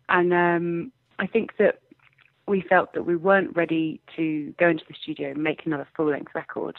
And 0.09 0.33
um, 0.33 0.91
I 1.19 1.27
think 1.27 1.57
that 1.57 1.79
we 2.47 2.61
felt 2.61 2.93
that 2.93 3.03
we 3.03 3.15
weren't 3.15 3.55
ready 3.55 3.99
to 4.15 4.53
go 4.59 4.69
into 4.69 4.83
the 4.87 4.95
studio 5.01 5.31
and 5.31 5.43
make 5.43 5.65
another 5.65 5.87
full 5.95 6.09
length 6.09 6.33
record. 6.35 6.77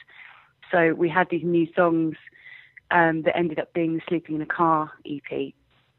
So 0.70 0.94
we 0.94 1.08
had 1.08 1.28
these 1.30 1.44
new 1.44 1.66
songs 1.74 2.16
um, 2.90 3.22
that 3.22 3.36
ended 3.36 3.58
up 3.58 3.72
being 3.72 3.94
the 3.94 4.02
Sleeping 4.08 4.36
in 4.36 4.42
a 4.42 4.46
Car 4.46 4.92
EP. 5.04 5.52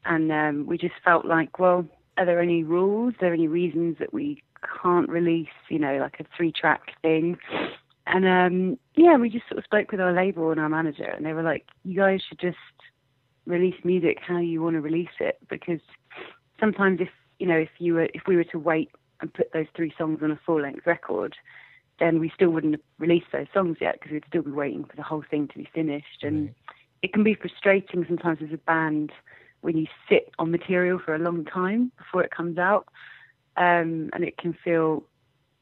And 0.04 0.32
um, 0.32 0.66
we 0.66 0.78
just 0.78 0.94
felt 1.04 1.24
like, 1.24 1.58
well, 1.58 1.86
are 2.16 2.24
there 2.24 2.40
any 2.40 2.64
rules? 2.64 3.14
Are 3.14 3.20
there 3.20 3.34
any 3.34 3.48
reasons 3.48 3.96
that 3.98 4.12
we 4.12 4.42
can't 4.82 5.08
release, 5.08 5.48
you 5.68 5.78
know, 5.78 5.98
like 5.98 6.20
a 6.20 6.24
three 6.36 6.52
track 6.52 6.92
thing. 7.02 7.38
And 8.06 8.26
um, 8.26 8.78
yeah, 8.96 9.16
we 9.16 9.30
just 9.30 9.48
sort 9.48 9.58
of 9.58 9.64
spoke 9.64 9.92
with 9.92 10.00
our 10.00 10.12
label 10.12 10.50
and 10.50 10.60
our 10.60 10.68
manager, 10.68 11.04
and 11.04 11.24
they 11.24 11.32
were 11.32 11.42
like, 11.42 11.66
"You 11.84 11.96
guys 11.96 12.20
should 12.28 12.40
just 12.40 12.56
release 13.46 13.76
music 13.84 14.18
how 14.26 14.38
you 14.38 14.62
want 14.62 14.74
to 14.74 14.80
release 14.80 15.08
it 15.18 15.38
because 15.48 15.80
sometimes 16.58 17.00
if 17.00 17.08
you 17.38 17.46
know 17.46 17.56
if 17.56 17.70
you 17.78 17.94
were 17.94 18.08
if 18.14 18.22
we 18.26 18.36
were 18.36 18.44
to 18.44 18.58
wait 18.58 18.90
and 19.20 19.32
put 19.32 19.52
those 19.52 19.66
three 19.76 19.92
songs 19.98 20.20
on 20.22 20.30
a 20.30 20.40
full 20.44 20.60
length 20.60 20.86
record, 20.86 21.36
then 21.98 22.18
we 22.18 22.32
still 22.34 22.50
wouldn't 22.50 22.74
have 22.74 22.82
released 22.98 23.26
those 23.32 23.46
songs 23.52 23.76
yet 23.80 23.98
because 23.98 24.12
we'd 24.12 24.24
still 24.28 24.42
be 24.42 24.50
waiting 24.50 24.84
for 24.84 24.96
the 24.96 25.02
whole 25.02 25.22
thing 25.30 25.46
to 25.48 25.58
be 25.58 25.68
finished. 25.74 26.22
And 26.22 26.46
right. 26.46 26.54
it 27.02 27.12
can 27.12 27.22
be 27.22 27.34
frustrating 27.34 28.04
sometimes 28.06 28.38
as 28.42 28.52
a 28.52 28.58
band 28.58 29.12
when 29.60 29.76
you 29.76 29.86
sit 30.08 30.30
on 30.38 30.50
material 30.50 30.98
for 30.98 31.14
a 31.14 31.18
long 31.18 31.44
time 31.44 31.92
before 31.98 32.24
it 32.24 32.30
comes 32.30 32.56
out, 32.56 32.88
um, 33.56 34.10
and 34.12 34.24
it 34.24 34.38
can 34.38 34.56
feel, 34.64 35.04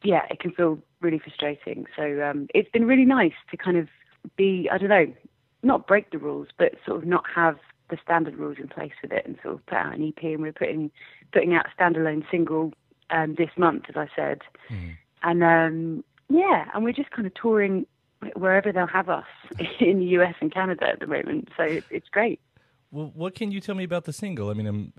yeah, 0.03 0.23
it 0.29 0.39
can 0.39 0.51
feel 0.51 0.79
really 1.01 1.19
frustrating. 1.19 1.85
So 1.95 2.21
um, 2.23 2.47
it's 2.53 2.69
been 2.71 2.85
really 2.85 3.05
nice 3.05 3.33
to 3.51 3.57
kind 3.57 3.77
of 3.77 3.87
be, 4.35 4.69
I 4.71 4.77
don't 4.77 4.89
know, 4.89 5.13
not 5.63 5.87
break 5.87 6.11
the 6.11 6.17
rules, 6.17 6.47
but 6.57 6.73
sort 6.85 7.01
of 7.01 7.07
not 7.07 7.23
have 7.33 7.57
the 7.89 7.97
standard 8.03 8.37
rules 8.37 8.57
in 8.59 8.67
place 8.67 8.91
with 9.01 9.11
it 9.11 9.25
and 9.25 9.37
sort 9.43 9.55
of 9.55 9.65
put 9.65 9.77
out 9.77 9.93
an 9.93 10.07
EP. 10.07 10.23
And 10.23 10.41
we're 10.41 10.53
putting 10.53 10.91
putting 11.33 11.53
out 11.53 11.65
a 11.65 11.81
standalone 11.81 12.23
single 12.29 12.73
um, 13.09 13.35
this 13.37 13.49
month, 13.57 13.85
as 13.89 13.95
I 13.95 14.07
said. 14.15 14.39
Mm. 14.69 14.97
And 15.23 15.43
um, 15.43 16.03
yeah, 16.29 16.65
and 16.73 16.83
we're 16.83 16.93
just 16.93 17.11
kind 17.11 17.27
of 17.27 17.33
touring 17.33 17.85
wherever 18.35 18.71
they'll 18.71 18.87
have 18.87 19.09
us 19.09 19.25
in 19.79 19.99
the 19.99 20.05
US 20.19 20.35
and 20.39 20.53
Canada 20.53 20.87
at 20.87 20.99
the 20.99 21.07
moment. 21.07 21.49
So 21.57 21.63
it's 21.63 22.09
great. 22.09 22.39
Well, 22.91 23.11
what 23.13 23.35
can 23.35 23.51
you 23.51 23.61
tell 23.61 23.75
me 23.75 23.83
about 23.83 24.05
the 24.05 24.13
single? 24.13 24.49
I 24.49 24.53
mean, 24.53 24.67
um, 24.67 24.93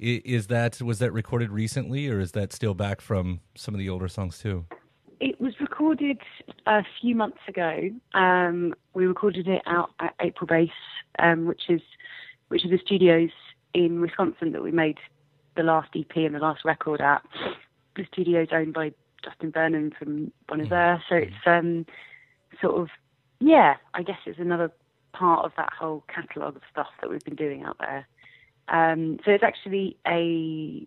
is 0.00 0.46
that 0.48 0.80
was 0.80 0.98
that 0.98 1.12
recorded 1.12 1.50
recently, 1.50 2.08
or 2.08 2.20
is 2.20 2.32
that 2.32 2.52
still 2.52 2.74
back 2.74 3.00
from 3.00 3.40
some 3.54 3.74
of 3.74 3.78
the 3.78 3.88
older 3.88 4.08
songs 4.08 4.38
too? 4.38 4.64
It 5.20 5.38
was 5.40 5.52
recorded 5.60 6.18
a 6.66 6.82
few 7.00 7.14
months 7.14 7.40
ago. 7.46 7.90
Um, 8.14 8.74
we 8.94 9.06
recorded 9.06 9.46
it 9.46 9.62
out 9.66 9.90
at 10.00 10.14
April 10.20 10.46
Base, 10.46 10.70
um, 11.18 11.46
which 11.46 11.68
is 11.68 11.82
which 12.48 12.64
are 12.64 12.70
the 12.70 12.78
studios 12.78 13.30
in 13.74 14.00
Wisconsin 14.00 14.52
that 14.52 14.62
we 14.62 14.72
made 14.72 14.98
the 15.56 15.62
last 15.62 15.90
EP 15.94 16.16
and 16.16 16.34
the 16.34 16.38
last 16.38 16.64
record 16.64 17.00
at. 17.00 17.22
The 17.96 18.06
studio's 18.10 18.48
owned 18.52 18.72
by 18.72 18.92
Justin 19.22 19.52
Vernon 19.52 19.92
from 19.98 20.32
Bon 20.48 20.60
Iver, 20.60 21.02
so 21.08 21.16
it's 21.16 21.34
um, 21.44 21.84
sort 22.60 22.80
of 22.80 22.88
yeah. 23.40 23.76
I 23.92 24.02
guess 24.02 24.18
it's 24.24 24.38
another 24.38 24.72
part 25.12 25.44
of 25.44 25.52
that 25.58 25.72
whole 25.78 26.04
catalogue 26.08 26.56
of 26.56 26.62
stuff 26.70 26.88
that 27.00 27.10
we've 27.10 27.24
been 27.24 27.34
doing 27.34 27.64
out 27.64 27.76
there. 27.78 28.06
Um, 28.70 29.18
so 29.24 29.32
it's 29.32 29.44
actually 29.44 29.96
a 30.06 30.86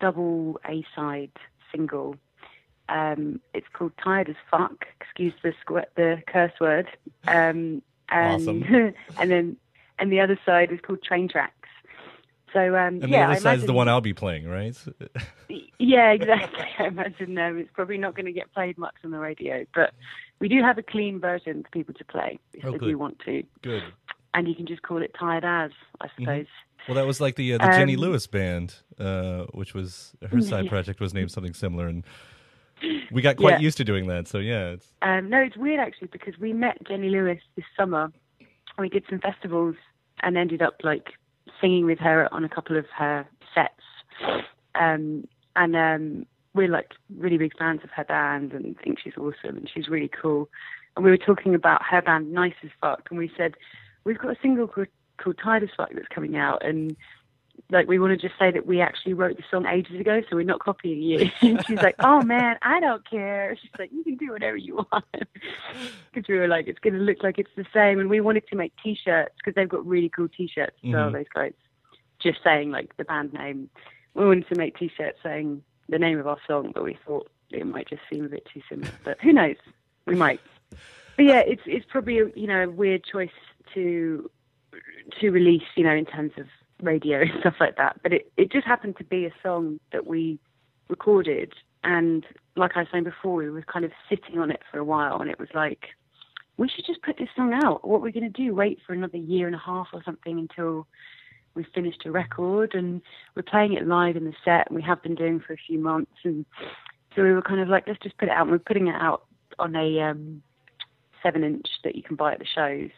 double 0.00 0.60
A 0.68 0.84
side 0.94 1.32
single. 1.72 2.16
Um, 2.88 3.40
it's 3.54 3.66
called 3.72 3.92
Tired 4.02 4.28
as 4.28 4.36
Fuck. 4.50 4.86
Excuse 5.00 5.32
the 5.42 5.54
squ- 5.66 5.86
the 5.96 6.22
curse 6.26 6.52
word. 6.60 6.86
Um, 7.26 7.82
and 8.10 8.42
awesome. 8.42 8.64
and 9.18 9.30
then 9.30 9.56
and 9.98 10.12
the 10.12 10.20
other 10.20 10.38
side 10.44 10.72
is 10.72 10.80
called 10.80 11.02
Train 11.02 11.28
Tracks. 11.28 11.54
So 12.52 12.76
um, 12.76 13.02
and 13.02 13.08
yeah, 13.08 13.26
the 13.26 13.32
other 13.32 13.40
side 13.40 13.58
is 13.58 13.66
the 13.66 13.72
one 13.72 13.88
I'll 13.88 14.00
be 14.00 14.14
playing, 14.14 14.46
right? 14.46 14.76
yeah, 15.78 16.12
exactly. 16.12 16.66
I 16.78 16.86
imagine 16.86 17.36
um, 17.38 17.58
it's 17.58 17.70
probably 17.72 17.98
not 17.98 18.14
going 18.14 18.26
to 18.26 18.32
get 18.32 18.52
played 18.52 18.78
much 18.78 18.94
on 19.04 19.10
the 19.10 19.18
radio, 19.18 19.64
but 19.74 19.92
we 20.38 20.48
do 20.48 20.62
have 20.62 20.78
a 20.78 20.82
clean 20.82 21.18
version 21.18 21.64
for 21.64 21.70
people 21.70 21.94
to 21.94 22.04
play 22.04 22.38
if 22.52 22.64
oh, 22.64 22.72
they 22.72 22.78
good. 22.78 22.88
do 22.90 22.98
want 22.98 23.18
to. 23.20 23.42
Good. 23.62 23.82
And 24.34 24.48
you 24.48 24.54
can 24.54 24.66
just 24.66 24.82
call 24.82 25.02
it 25.02 25.14
Tired 25.18 25.44
As, 25.44 25.70
I 26.00 26.06
Mm-hmm. 26.06 26.44
Well, 26.86 26.94
that 26.96 27.06
was 27.06 27.20
like 27.20 27.36
the 27.36 27.54
uh, 27.54 27.58
the 27.58 27.66
Um, 27.66 27.72
Jenny 27.72 27.96
Lewis 27.96 28.26
band, 28.26 28.74
uh, 28.98 29.44
which 29.54 29.74
was 29.74 30.14
her 30.30 30.40
side 30.40 30.68
project 30.68 31.00
was 31.00 31.14
named 31.14 31.30
something 31.30 31.54
similar, 31.54 31.86
and 31.88 32.04
we 33.10 33.22
got 33.22 33.36
quite 33.36 33.52
Yeah. 33.54 33.58
used 33.60 33.78
to 33.78 33.84
doing 33.84 34.06
that. 34.08 34.28
So 34.28 34.38
yeah, 34.38 34.70
it's 34.72 34.92
Um, 35.02 35.30
no, 35.30 35.40
it's 35.40 35.56
weird 35.56 35.80
actually 35.80 36.08
because 36.08 36.38
we 36.38 36.52
met 36.52 36.76
Jenny 36.86 37.08
Lewis 37.08 37.40
this 37.56 37.64
summer. 37.76 38.04
and 38.76 38.82
We 38.82 38.88
did 38.88 39.04
some 39.08 39.20
festivals 39.20 39.76
and 40.20 40.36
ended 40.36 40.60
up 40.60 40.74
like 40.82 41.12
singing 41.60 41.84
with 41.86 41.98
her 42.00 42.28
on 42.34 42.44
a 42.44 42.48
couple 42.48 42.76
of 42.76 42.86
her 42.90 43.24
sets. 43.54 43.72
Um, 44.74 45.26
and 45.56 45.76
um, 45.76 46.26
we're 46.54 46.68
like 46.68 46.92
really 47.16 47.38
big 47.38 47.56
fans 47.56 47.80
of 47.84 47.90
her 47.90 48.04
band 48.04 48.52
and 48.52 48.76
think 48.80 48.98
she's 48.98 49.16
awesome 49.16 49.56
and 49.56 49.70
she's 49.72 49.88
really 49.88 50.08
cool. 50.20 50.48
And 50.96 51.04
we 51.04 51.10
were 51.10 51.16
talking 51.16 51.54
about 51.54 51.82
her 51.84 52.02
band 52.02 52.32
Nice 52.32 52.54
as 52.62 52.70
Fuck, 52.80 53.06
and 53.10 53.18
we 53.18 53.30
said 53.36 53.54
we've 54.04 54.18
got 54.18 54.36
a 54.36 54.40
single 54.42 54.66
called, 54.66 54.88
called 55.16 55.38
as 55.44 55.68
Fuck 55.76 55.90
that's 55.94 56.08
coming 56.08 56.36
out, 56.36 56.64
and 56.64 56.96
like 57.70 57.88
we 57.88 57.98
want 57.98 58.18
to 58.18 58.28
just 58.28 58.38
say 58.38 58.50
that 58.50 58.66
we 58.66 58.80
actually 58.80 59.14
wrote 59.14 59.36
the 59.36 59.42
song 59.50 59.66
ages 59.66 59.98
ago, 60.00 60.20
so 60.28 60.36
we're 60.36 60.42
not 60.42 60.60
copying 60.60 61.02
you. 61.02 61.30
she's 61.40 61.82
like, 61.82 61.96
"Oh 62.00 62.22
man, 62.22 62.56
I 62.62 62.80
don't 62.80 63.08
care." 63.08 63.56
She's 63.60 63.70
like, 63.78 63.90
"You 63.92 64.04
can 64.04 64.16
do 64.16 64.32
whatever 64.32 64.56
you 64.56 64.76
want," 64.76 65.04
because 66.12 66.28
we 66.28 66.38
were 66.38 66.48
like, 66.48 66.66
"It's 66.66 66.78
going 66.78 66.94
to 66.94 67.00
look 67.00 67.22
like 67.22 67.38
it's 67.38 67.50
the 67.56 67.66
same." 67.72 68.00
And 68.00 68.10
we 68.10 68.20
wanted 68.20 68.46
to 68.48 68.56
make 68.56 68.72
T-shirts 68.82 69.34
because 69.38 69.54
they've 69.54 69.68
got 69.68 69.86
really 69.86 70.08
cool 70.08 70.28
T-shirts 70.28 70.76
as 70.84 70.92
well. 70.92 71.10
Mhm. 71.10 71.12
Those 71.12 71.28
guys, 71.34 71.52
just 72.20 72.38
saying 72.42 72.70
like 72.70 72.96
the 72.96 73.04
band 73.04 73.32
name. 73.32 73.70
We 74.14 74.26
wanted 74.26 74.48
to 74.48 74.56
make 74.56 74.76
T-shirts 74.76 75.18
saying 75.22 75.62
the 75.88 75.98
name 75.98 76.18
of 76.18 76.26
our 76.26 76.38
song, 76.46 76.72
but 76.74 76.84
we 76.84 76.98
thought 77.06 77.30
it 77.50 77.66
might 77.66 77.88
just 77.88 78.02
seem 78.10 78.24
a 78.24 78.28
bit 78.28 78.46
too 78.52 78.62
similar. 78.68 78.90
But 79.04 79.20
who 79.20 79.32
knows? 79.32 79.56
We 80.06 80.14
might. 80.14 80.40
But 81.16 81.24
yeah, 81.24 81.40
it's 81.40 81.62
it's 81.66 81.86
probably 81.88 82.18
a, 82.18 82.26
you 82.34 82.46
know 82.46 82.64
a 82.64 82.70
weird 82.70 83.04
choice 83.04 83.30
to 83.74 84.30
to 85.20 85.30
release, 85.30 85.62
you 85.76 85.84
know, 85.84 85.94
in 85.94 86.04
terms 86.04 86.32
of 86.38 86.46
radio 86.82 87.22
and 87.22 87.30
stuff 87.40 87.54
like 87.60 87.76
that. 87.76 88.00
But 88.02 88.12
it, 88.12 88.32
it 88.36 88.52
just 88.52 88.66
happened 88.66 88.96
to 88.98 89.04
be 89.04 89.26
a 89.26 89.32
song 89.42 89.80
that 89.92 90.06
we 90.06 90.38
recorded. 90.88 91.52
And 91.82 92.24
like 92.56 92.72
I 92.76 92.80
was 92.80 92.88
saying 92.92 93.04
before, 93.04 93.36
we 93.36 93.50
were 93.50 93.62
kind 93.62 93.84
of 93.84 93.92
sitting 94.08 94.38
on 94.38 94.50
it 94.50 94.60
for 94.70 94.78
a 94.78 94.84
while. 94.84 95.20
And 95.20 95.30
it 95.30 95.38
was 95.38 95.48
like, 95.54 95.86
we 96.56 96.68
should 96.68 96.86
just 96.86 97.02
put 97.02 97.18
this 97.18 97.28
song 97.34 97.52
out. 97.52 97.86
What 97.86 97.98
are 97.98 98.00
we're 98.00 98.12
going 98.12 98.32
to 98.32 98.42
do, 98.42 98.54
wait 98.54 98.78
for 98.86 98.92
another 98.92 99.18
year 99.18 99.46
and 99.46 99.56
a 99.56 99.62
half 99.64 99.88
or 99.92 100.02
something 100.04 100.38
until 100.38 100.86
we've 101.54 101.66
finished 101.74 102.06
a 102.06 102.10
record. 102.10 102.74
And 102.74 103.02
we're 103.34 103.42
playing 103.42 103.74
it 103.74 103.86
live 103.86 104.16
in 104.16 104.24
the 104.24 104.34
set. 104.44 104.68
And 104.68 104.76
we 104.76 104.82
have 104.82 105.02
been 105.02 105.14
doing 105.14 105.40
for 105.40 105.52
a 105.52 105.58
few 105.66 105.78
months. 105.78 106.12
And 106.24 106.44
so 107.14 107.22
we 107.22 107.32
were 107.32 107.42
kind 107.42 107.60
of 107.60 107.68
like, 107.68 107.86
let's 107.86 108.02
just 108.02 108.18
put 108.18 108.28
it 108.28 108.32
out. 108.32 108.42
And 108.42 108.50
we're 108.50 108.58
putting 108.58 108.88
it 108.88 108.94
out 108.94 109.24
on 109.58 109.74
a 109.76 110.00
um, 110.00 110.42
seven 111.22 111.44
inch 111.44 111.68
that 111.82 111.96
you 111.96 112.02
can 112.02 112.16
buy 112.16 112.32
at 112.32 112.38
the 112.38 112.46
shows. 112.46 112.90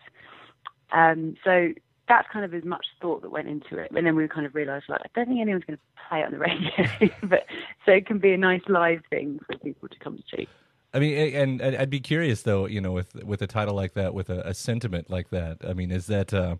Um, 0.92 1.36
so 1.44 1.72
that's 2.08 2.28
kind 2.32 2.44
of 2.44 2.54
as 2.54 2.64
much 2.64 2.86
thought 3.00 3.22
that 3.22 3.30
went 3.30 3.48
into 3.48 3.78
it. 3.78 3.90
And 3.94 4.06
then 4.06 4.16
we 4.16 4.28
kind 4.28 4.46
of 4.46 4.54
realised, 4.54 4.84
like, 4.88 5.00
I 5.04 5.08
don't 5.14 5.28
think 5.28 5.40
anyone's 5.40 5.64
going 5.64 5.76
to 5.76 6.08
play 6.08 6.20
it 6.20 6.26
on 6.26 6.32
the 6.32 6.38
radio, 7.08 7.14
but 7.28 7.46
so 7.84 7.92
it 7.92 8.06
can 8.06 8.18
be 8.18 8.32
a 8.32 8.36
nice 8.36 8.62
live 8.68 9.02
thing 9.10 9.40
for 9.46 9.58
people 9.58 9.88
to 9.88 9.98
come 9.98 10.16
to 10.16 10.36
see. 10.36 10.48
I 10.94 10.98
mean, 10.98 11.34
and, 11.34 11.60
and 11.60 11.76
I'd 11.76 11.90
be 11.90 12.00
curious 12.00 12.42
though, 12.42 12.66
you 12.66 12.80
know, 12.80 12.92
with 12.92 13.14
with 13.22 13.42
a 13.42 13.46
title 13.46 13.74
like 13.74 13.94
that, 13.94 14.14
with 14.14 14.30
a, 14.30 14.40
a 14.48 14.54
sentiment 14.54 15.10
like 15.10 15.28
that. 15.30 15.58
I 15.66 15.74
mean, 15.74 15.90
is 15.90 16.06
that 16.06 16.32
uh, 16.32 16.56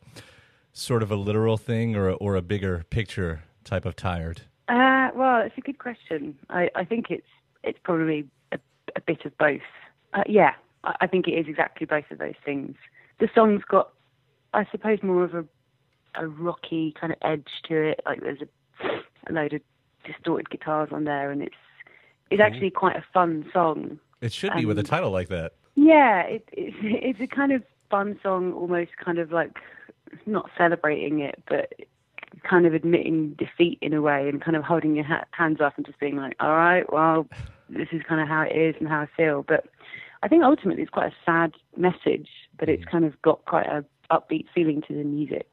sort 0.72 1.02
of 1.02 1.10
a 1.10 1.16
literal 1.16 1.56
thing, 1.56 1.96
or 1.96 2.10
a, 2.10 2.14
or 2.14 2.36
a 2.36 2.42
bigger 2.42 2.84
picture 2.90 3.44
type 3.64 3.86
of 3.86 3.96
tired? 3.96 4.42
Uh, 4.68 5.08
well, 5.14 5.40
it's 5.40 5.56
a 5.56 5.60
good 5.60 5.78
question. 5.78 6.36
I, 6.50 6.70
I 6.74 6.84
think 6.84 7.10
it's 7.10 7.26
it's 7.62 7.78
probably 7.82 8.26
a, 8.52 8.58
a 8.94 9.00
bit 9.00 9.24
of 9.24 9.36
both. 9.38 9.60
Uh, 10.12 10.24
yeah, 10.26 10.52
I, 10.84 10.96
I 11.02 11.06
think 11.06 11.28
it 11.28 11.32
is 11.32 11.46
exactly 11.48 11.86
both 11.86 12.10
of 12.10 12.18
those 12.18 12.34
things. 12.44 12.76
The 13.18 13.28
song's 13.34 13.62
got, 13.64 13.90
I 14.56 14.66
suppose, 14.70 15.02
more 15.02 15.22
of 15.24 15.34
a 15.34 15.44
a 16.18 16.26
rocky 16.26 16.94
kind 16.98 17.12
of 17.12 17.18
edge 17.22 17.46
to 17.68 17.90
it. 17.90 18.00
Like 18.06 18.20
there's 18.22 18.40
a, 18.40 18.86
a 19.28 19.32
load 19.32 19.52
of 19.52 19.60
distorted 20.04 20.50
guitars 20.50 20.88
on 20.92 21.04
there, 21.04 21.30
and 21.30 21.42
it's 21.42 21.54
it's 22.30 22.40
actually 22.40 22.70
quite 22.70 22.96
a 22.96 23.04
fun 23.12 23.48
song. 23.52 23.98
It 24.20 24.32
should 24.32 24.54
be 24.54 24.64
with 24.64 24.78
a 24.78 24.80
Um, 24.80 24.86
title 24.86 25.10
like 25.10 25.28
that. 25.28 25.52
Yeah, 25.74 26.22
it, 26.22 26.48
it, 26.52 26.74
it's 26.82 27.20
a 27.20 27.26
kind 27.26 27.52
of 27.52 27.62
fun 27.90 28.18
song, 28.22 28.52
almost 28.52 28.92
kind 28.96 29.18
of 29.18 29.30
like 29.30 29.58
not 30.24 30.50
celebrating 30.56 31.20
it, 31.20 31.42
but 31.48 31.72
kind 32.48 32.66
of 32.66 32.74
admitting 32.74 33.30
defeat 33.38 33.78
in 33.82 33.92
a 33.92 34.00
way 34.02 34.28
and 34.28 34.42
kind 34.42 34.56
of 34.56 34.64
holding 34.64 34.94
your 34.94 35.04
ha- 35.04 35.24
hands 35.32 35.60
up 35.60 35.74
and 35.76 35.86
just 35.86 35.98
being 36.00 36.16
like, 36.16 36.34
all 36.40 36.56
right, 36.56 36.90
well, 36.92 37.26
this 37.68 37.88
is 37.92 38.02
kind 38.08 38.20
of 38.20 38.28
how 38.28 38.42
it 38.42 38.56
is 38.56 38.74
and 38.80 38.88
how 38.88 39.00
I 39.00 39.08
feel. 39.16 39.42
But 39.46 39.66
I 40.22 40.28
think 40.28 40.42
ultimately 40.44 40.82
it's 40.82 40.90
quite 40.90 41.12
a 41.12 41.16
sad 41.24 41.52
message, 41.76 42.28
but 42.58 42.68
it's 42.68 42.84
kind 42.84 43.04
of 43.04 43.20
got 43.22 43.44
quite 43.44 43.66
a 43.66 43.84
upbeat 44.10 44.46
feeling 44.54 44.82
to 44.88 44.94
the 44.94 45.04
music. 45.04 45.46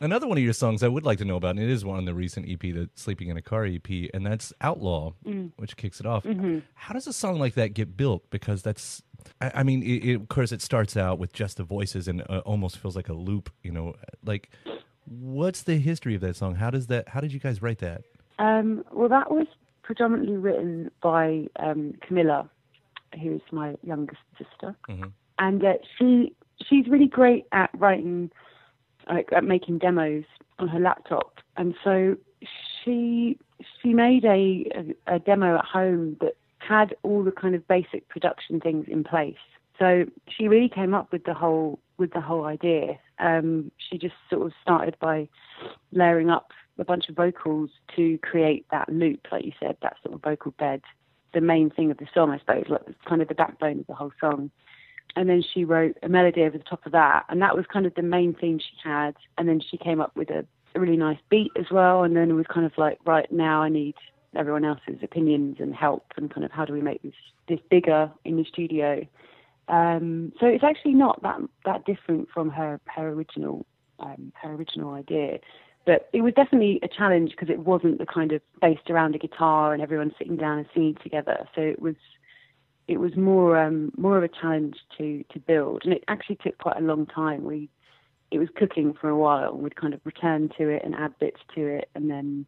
Another 0.00 0.26
one 0.26 0.36
of 0.36 0.44
your 0.44 0.52
songs 0.52 0.82
I 0.82 0.88
would 0.88 1.04
like 1.06 1.16
to 1.18 1.24
know 1.24 1.36
about, 1.36 1.50
and 1.52 1.60
it 1.60 1.70
is 1.70 1.82
one 1.84 1.96
on 1.96 2.04
the 2.04 2.12
recent 2.12 2.46
EP, 2.48 2.60
the 2.60 2.90
Sleeping 2.96 3.28
in 3.28 3.38
a 3.38 3.42
Car 3.42 3.64
EP, 3.64 3.88
and 4.12 4.26
that's 4.26 4.52
Outlaw, 4.60 5.12
Mm. 5.24 5.52
which 5.56 5.76
kicks 5.78 6.00
it 6.00 6.06
off. 6.06 6.24
Mhm. 6.24 6.62
How 6.74 6.92
does 6.92 7.06
a 7.06 7.14
song 7.14 7.38
like 7.38 7.54
that 7.54 7.72
get 7.72 7.96
built? 7.96 8.28
Because 8.28 8.62
that's, 8.62 9.02
I, 9.40 9.50
I 9.56 9.62
mean, 9.62 9.82
it, 9.82 10.04
it, 10.04 10.14
of 10.16 10.28
course, 10.28 10.52
it 10.52 10.60
starts 10.60 10.98
out 10.98 11.18
with 11.18 11.32
just 11.32 11.56
the 11.56 11.64
voices 11.64 12.08
and 12.08 12.20
uh, 12.28 12.42
almost 12.44 12.76
feels 12.78 12.94
like 12.94 13.08
a 13.08 13.14
loop. 13.14 13.48
You 13.62 13.72
know, 13.72 13.94
like 14.22 14.50
what's 15.06 15.62
the 15.62 15.76
history 15.76 16.14
of 16.14 16.20
that 16.20 16.36
song? 16.36 16.56
How 16.56 16.68
does 16.70 16.88
that? 16.88 17.08
How 17.08 17.20
did 17.20 17.32
you 17.32 17.40
guys 17.40 17.62
write 17.62 17.78
that? 17.78 18.02
Um, 18.38 18.84
well, 18.92 19.08
that 19.08 19.30
was 19.30 19.46
predominantly 19.82 20.36
written 20.36 20.90
by 21.02 21.46
um, 21.58 21.94
Camilla, 22.06 22.50
who 23.22 23.36
is 23.36 23.40
my 23.50 23.76
youngest 23.82 24.20
sister. 24.36 24.76
Mhm. 24.90 25.12
and 25.38 25.64
uh, 25.64 25.74
she 25.98 26.34
she's 26.62 26.86
really 26.88 27.06
great 27.06 27.46
at 27.52 27.70
writing 27.74 28.30
like 29.08 29.28
at 29.32 29.44
making 29.44 29.78
demos 29.78 30.24
on 30.58 30.68
her 30.68 30.80
laptop 30.80 31.38
and 31.56 31.74
so 31.82 32.16
she 32.84 33.38
she 33.80 33.94
made 33.94 34.24
a, 34.24 34.94
a 35.06 35.18
demo 35.18 35.56
at 35.58 35.64
home 35.64 36.16
that 36.20 36.34
had 36.58 36.94
all 37.02 37.22
the 37.22 37.30
kind 37.30 37.54
of 37.54 37.66
basic 37.68 38.08
production 38.08 38.60
things 38.60 38.86
in 38.88 39.04
place 39.04 39.36
so 39.78 40.04
she 40.28 40.48
really 40.48 40.68
came 40.68 40.94
up 40.94 41.12
with 41.12 41.24
the 41.24 41.34
whole 41.34 41.78
with 41.98 42.12
the 42.12 42.20
whole 42.20 42.44
idea 42.44 42.98
um 43.18 43.70
she 43.78 43.96
just 43.96 44.14
sort 44.28 44.46
of 44.46 44.52
started 44.62 44.96
by 45.00 45.28
layering 45.92 46.30
up 46.30 46.50
a 46.78 46.84
bunch 46.84 47.08
of 47.08 47.16
vocals 47.16 47.70
to 47.94 48.18
create 48.18 48.66
that 48.70 48.88
loop, 48.88 49.26
like 49.32 49.44
you 49.44 49.52
said, 49.58 49.76
that 49.82 49.96
sort 50.02 50.14
of 50.14 50.22
vocal 50.22 50.52
bed. 50.58 50.82
The 51.32 51.40
main 51.40 51.70
thing 51.70 51.90
of 51.90 51.98
the 51.98 52.06
song, 52.14 52.30
I 52.30 52.38
suppose, 52.38 52.64
like 52.68 52.82
kind 53.06 53.22
of 53.22 53.28
the 53.28 53.34
backbone 53.34 53.80
of 53.80 53.86
the 53.86 53.94
whole 53.94 54.12
song. 54.20 54.50
And 55.16 55.28
then 55.28 55.42
she 55.42 55.64
wrote 55.64 55.96
a 56.02 56.08
melody 56.08 56.42
over 56.42 56.58
the 56.58 56.64
top 56.64 56.84
of 56.86 56.92
that, 56.92 57.24
and 57.28 57.40
that 57.42 57.56
was 57.56 57.64
kind 57.72 57.86
of 57.86 57.94
the 57.94 58.02
main 58.02 58.34
theme 58.34 58.58
she 58.58 58.76
had. 58.84 59.16
And 59.38 59.48
then 59.48 59.60
she 59.60 59.78
came 59.78 60.00
up 60.00 60.14
with 60.14 60.30
a, 60.30 60.46
a 60.74 60.80
really 60.80 60.96
nice 60.96 61.18
beat 61.30 61.52
as 61.58 61.66
well. 61.70 62.02
And 62.02 62.14
then 62.14 62.30
it 62.30 62.34
was 62.34 62.46
kind 62.52 62.66
of 62.66 62.72
like, 62.76 62.98
right 63.06 63.30
now, 63.32 63.62
I 63.62 63.70
need 63.70 63.94
everyone 64.36 64.66
else's 64.66 65.02
opinions 65.02 65.56
and 65.58 65.74
help, 65.74 66.12
and 66.16 66.32
kind 66.32 66.44
of 66.44 66.52
how 66.52 66.64
do 66.64 66.72
we 66.72 66.82
make 66.82 67.02
this 67.02 67.14
this 67.48 67.60
bigger 67.70 68.12
in 68.24 68.36
the 68.36 68.44
studio. 68.44 69.06
Um, 69.68 70.32
so 70.38 70.46
it's 70.46 70.64
actually 70.64 70.94
not 70.94 71.22
that 71.22 71.40
that 71.64 71.84
different 71.86 72.28
from 72.32 72.50
her 72.50 72.80
her 72.84 73.08
original 73.08 73.64
um, 73.98 74.32
her 74.40 74.52
original 74.52 74.94
idea. 74.94 75.38
But 75.86 76.08
it 76.12 76.22
was 76.22 76.34
definitely 76.34 76.80
a 76.82 76.88
challenge 76.88 77.30
because 77.30 77.48
it 77.48 77.60
wasn't 77.60 77.98
the 77.98 78.06
kind 78.06 78.32
of 78.32 78.42
based 78.60 78.90
around 78.90 79.14
a 79.14 79.18
guitar 79.18 79.72
and 79.72 79.80
everyone 79.80 80.12
sitting 80.18 80.36
down 80.36 80.58
and 80.58 80.66
singing 80.74 80.96
together. 81.02 81.48
So 81.54 81.60
it 81.60 81.80
was 81.80 81.94
it 82.88 82.98
was 82.98 83.16
more 83.16 83.58
um, 83.58 83.92
more 83.96 84.16
of 84.16 84.24
a 84.24 84.28
challenge 84.28 84.76
to 84.98 85.24
to 85.32 85.38
build, 85.40 85.82
and 85.84 85.92
it 85.92 86.04
actually 86.08 86.36
took 86.36 86.58
quite 86.58 86.76
a 86.76 86.84
long 86.84 87.06
time. 87.06 87.44
We 87.44 87.68
it 88.30 88.38
was 88.38 88.48
cooking 88.56 88.94
for 89.00 89.08
a 89.08 89.16
while, 89.16 89.56
we'd 89.56 89.76
kind 89.76 89.94
of 89.94 90.00
return 90.04 90.50
to 90.58 90.68
it 90.68 90.82
and 90.84 90.94
add 90.94 91.16
bits 91.18 91.40
to 91.54 91.66
it, 91.66 91.88
and 91.94 92.10
then 92.10 92.46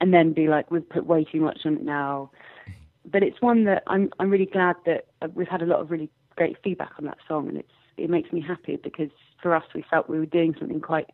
and 0.00 0.12
then 0.12 0.32
be 0.32 0.48
like, 0.48 0.70
we've 0.70 0.88
put 0.88 1.06
way 1.06 1.24
too 1.24 1.40
much 1.40 1.60
on 1.64 1.76
it 1.76 1.82
now. 1.82 2.30
But 3.10 3.22
it's 3.22 3.40
one 3.40 3.64
that 3.64 3.82
I'm 3.86 4.10
I'm 4.18 4.30
really 4.30 4.46
glad 4.46 4.76
that 4.86 5.06
we've 5.34 5.48
had 5.48 5.62
a 5.62 5.66
lot 5.66 5.80
of 5.80 5.90
really 5.90 6.10
great 6.36 6.56
feedback 6.62 6.92
on 6.98 7.04
that 7.06 7.18
song, 7.28 7.48
and 7.48 7.58
it's 7.58 7.72
it 7.96 8.10
makes 8.10 8.32
me 8.32 8.40
happy 8.40 8.76
because 8.76 9.10
for 9.42 9.54
us 9.54 9.64
we 9.74 9.84
felt 9.88 10.08
we 10.08 10.18
were 10.18 10.26
doing 10.26 10.54
something 10.58 10.80
quite 10.80 11.10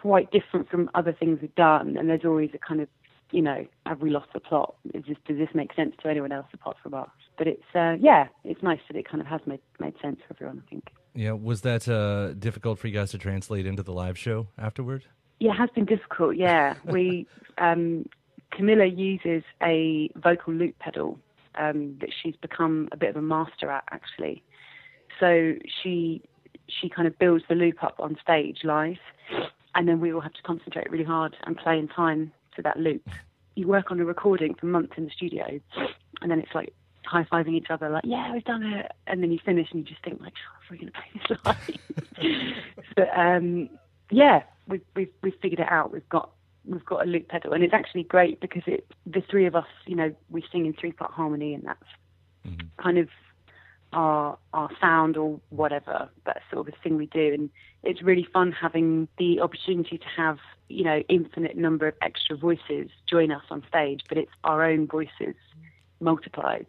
quite 0.00 0.30
different 0.30 0.68
from 0.68 0.90
other 0.94 1.12
things 1.12 1.38
we've 1.40 1.54
done, 1.54 1.96
and 1.96 2.08
there's 2.08 2.24
always 2.24 2.50
a 2.54 2.58
kind 2.58 2.80
of 2.80 2.88
you 3.30 3.42
know, 3.42 3.66
have 3.86 4.00
we 4.00 4.10
lost 4.10 4.28
the 4.32 4.40
plot? 4.40 4.74
Is 4.94 5.04
this, 5.06 5.16
does 5.26 5.38
this 5.38 5.48
make 5.54 5.74
sense 5.74 5.94
to 6.02 6.08
anyone 6.08 6.32
else 6.32 6.46
apart 6.52 6.76
from 6.82 6.94
us? 6.94 7.10
But 7.36 7.46
it's 7.46 7.64
uh, 7.74 7.96
yeah, 8.00 8.28
it's 8.44 8.62
nice 8.62 8.80
that 8.88 8.96
it 8.96 9.08
kind 9.08 9.20
of 9.20 9.26
has 9.26 9.40
made 9.46 9.60
made 9.78 9.94
sense 10.00 10.18
for 10.26 10.34
everyone. 10.34 10.62
I 10.66 10.70
think. 10.70 10.88
Yeah, 11.14 11.32
was 11.32 11.62
that 11.62 11.88
uh, 11.88 12.34
difficult 12.34 12.78
for 12.78 12.88
you 12.88 12.94
guys 12.94 13.10
to 13.10 13.18
translate 13.18 13.66
into 13.66 13.82
the 13.82 13.92
live 13.92 14.18
show 14.18 14.48
afterward? 14.58 15.04
Yeah, 15.40 15.52
it 15.52 15.56
has 15.56 15.70
been 15.70 15.84
difficult. 15.84 16.36
Yeah, 16.36 16.74
we 16.84 17.26
um, 17.58 18.08
Camilla 18.50 18.86
uses 18.86 19.42
a 19.62 20.10
vocal 20.16 20.52
loop 20.52 20.78
pedal 20.78 21.18
um, 21.56 21.96
that 22.00 22.10
she's 22.22 22.36
become 22.36 22.88
a 22.92 22.96
bit 22.96 23.10
of 23.10 23.16
a 23.16 23.22
master 23.22 23.70
at 23.70 23.84
actually. 23.90 24.42
So 25.20 25.54
she 25.82 26.22
she 26.68 26.88
kind 26.88 27.06
of 27.06 27.18
builds 27.18 27.44
the 27.48 27.54
loop 27.54 27.82
up 27.82 27.96
on 27.98 28.16
stage 28.22 28.58
live, 28.64 28.98
and 29.74 29.86
then 29.86 30.00
we 30.00 30.12
all 30.12 30.20
have 30.20 30.34
to 30.34 30.42
concentrate 30.42 30.90
really 30.90 31.04
hard 31.04 31.36
and 31.44 31.56
play 31.56 31.78
in 31.78 31.88
time 31.88 32.32
to 32.58 32.62
that 32.62 32.78
loop. 32.78 33.08
You 33.54 33.66
work 33.66 33.90
on 33.90 33.98
a 33.98 34.04
recording 34.04 34.54
for 34.54 34.66
months 34.66 34.92
in 34.96 35.04
the 35.04 35.10
studio, 35.10 35.60
and 36.20 36.30
then 36.30 36.38
it's 36.38 36.54
like 36.54 36.72
high 37.08 37.24
fiving 37.24 37.54
each 37.54 37.70
other, 37.70 37.88
like, 37.88 38.04
yeah, 38.06 38.32
we've 38.32 38.44
done 38.44 38.62
it. 38.62 38.92
And 39.06 39.22
then 39.22 39.32
you 39.32 39.38
finish 39.44 39.68
and 39.72 39.80
you 39.80 39.84
just 39.84 40.04
think, 40.04 40.20
like, 40.20 40.34
how 40.34 40.74
are 40.74 40.76
we 40.76 40.78
going 40.78 40.92
to 40.92 40.98
play 40.98 41.56
this 42.18 42.18
live? 42.24 42.54
but 42.96 43.08
um, 43.18 43.70
yeah, 44.10 44.42
we've, 44.68 44.82
we've, 44.94 45.12
we've 45.22 45.34
figured 45.40 45.60
it 45.60 45.70
out. 45.70 45.92
We've 45.92 46.08
got 46.08 46.30
we've 46.64 46.84
got 46.84 47.02
a 47.02 47.06
loop 47.08 47.28
pedal, 47.28 47.52
and 47.52 47.64
it's 47.64 47.72
actually 47.72 48.04
great 48.04 48.40
because 48.40 48.62
it 48.66 48.86
the 49.06 49.22
three 49.30 49.46
of 49.46 49.56
us, 49.56 49.66
you 49.86 49.96
know, 49.96 50.14
we 50.30 50.44
sing 50.52 50.66
in 50.66 50.74
three 50.74 50.92
part 50.92 51.12
harmony, 51.12 51.54
and 51.54 51.64
that's 51.64 51.82
mm-hmm. 52.46 52.66
kind 52.82 52.98
of 52.98 53.08
our 53.92 54.38
our 54.52 54.70
sound 54.80 55.16
or 55.16 55.40
whatever. 55.50 56.08
That's 56.24 56.40
sort 56.52 56.68
of 56.68 56.74
a 56.74 56.82
thing 56.82 56.96
we 56.96 57.06
do, 57.06 57.32
and 57.34 57.50
it's 57.82 58.02
really 58.02 58.26
fun 58.32 58.52
having 58.52 59.08
the 59.18 59.40
opportunity 59.40 59.98
to 59.98 60.06
have 60.16 60.38
you 60.68 60.84
know 60.84 61.02
infinite 61.08 61.56
number 61.56 61.88
of 61.88 61.94
extra 62.02 62.36
voices 62.36 62.90
join 63.08 63.30
us 63.30 63.44
on 63.50 63.64
stage, 63.68 64.02
but 64.08 64.18
it's 64.18 64.32
our 64.44 64.64
own 64.64 64.86
voices 64.86 65.34
multiplied. 66.00 66.66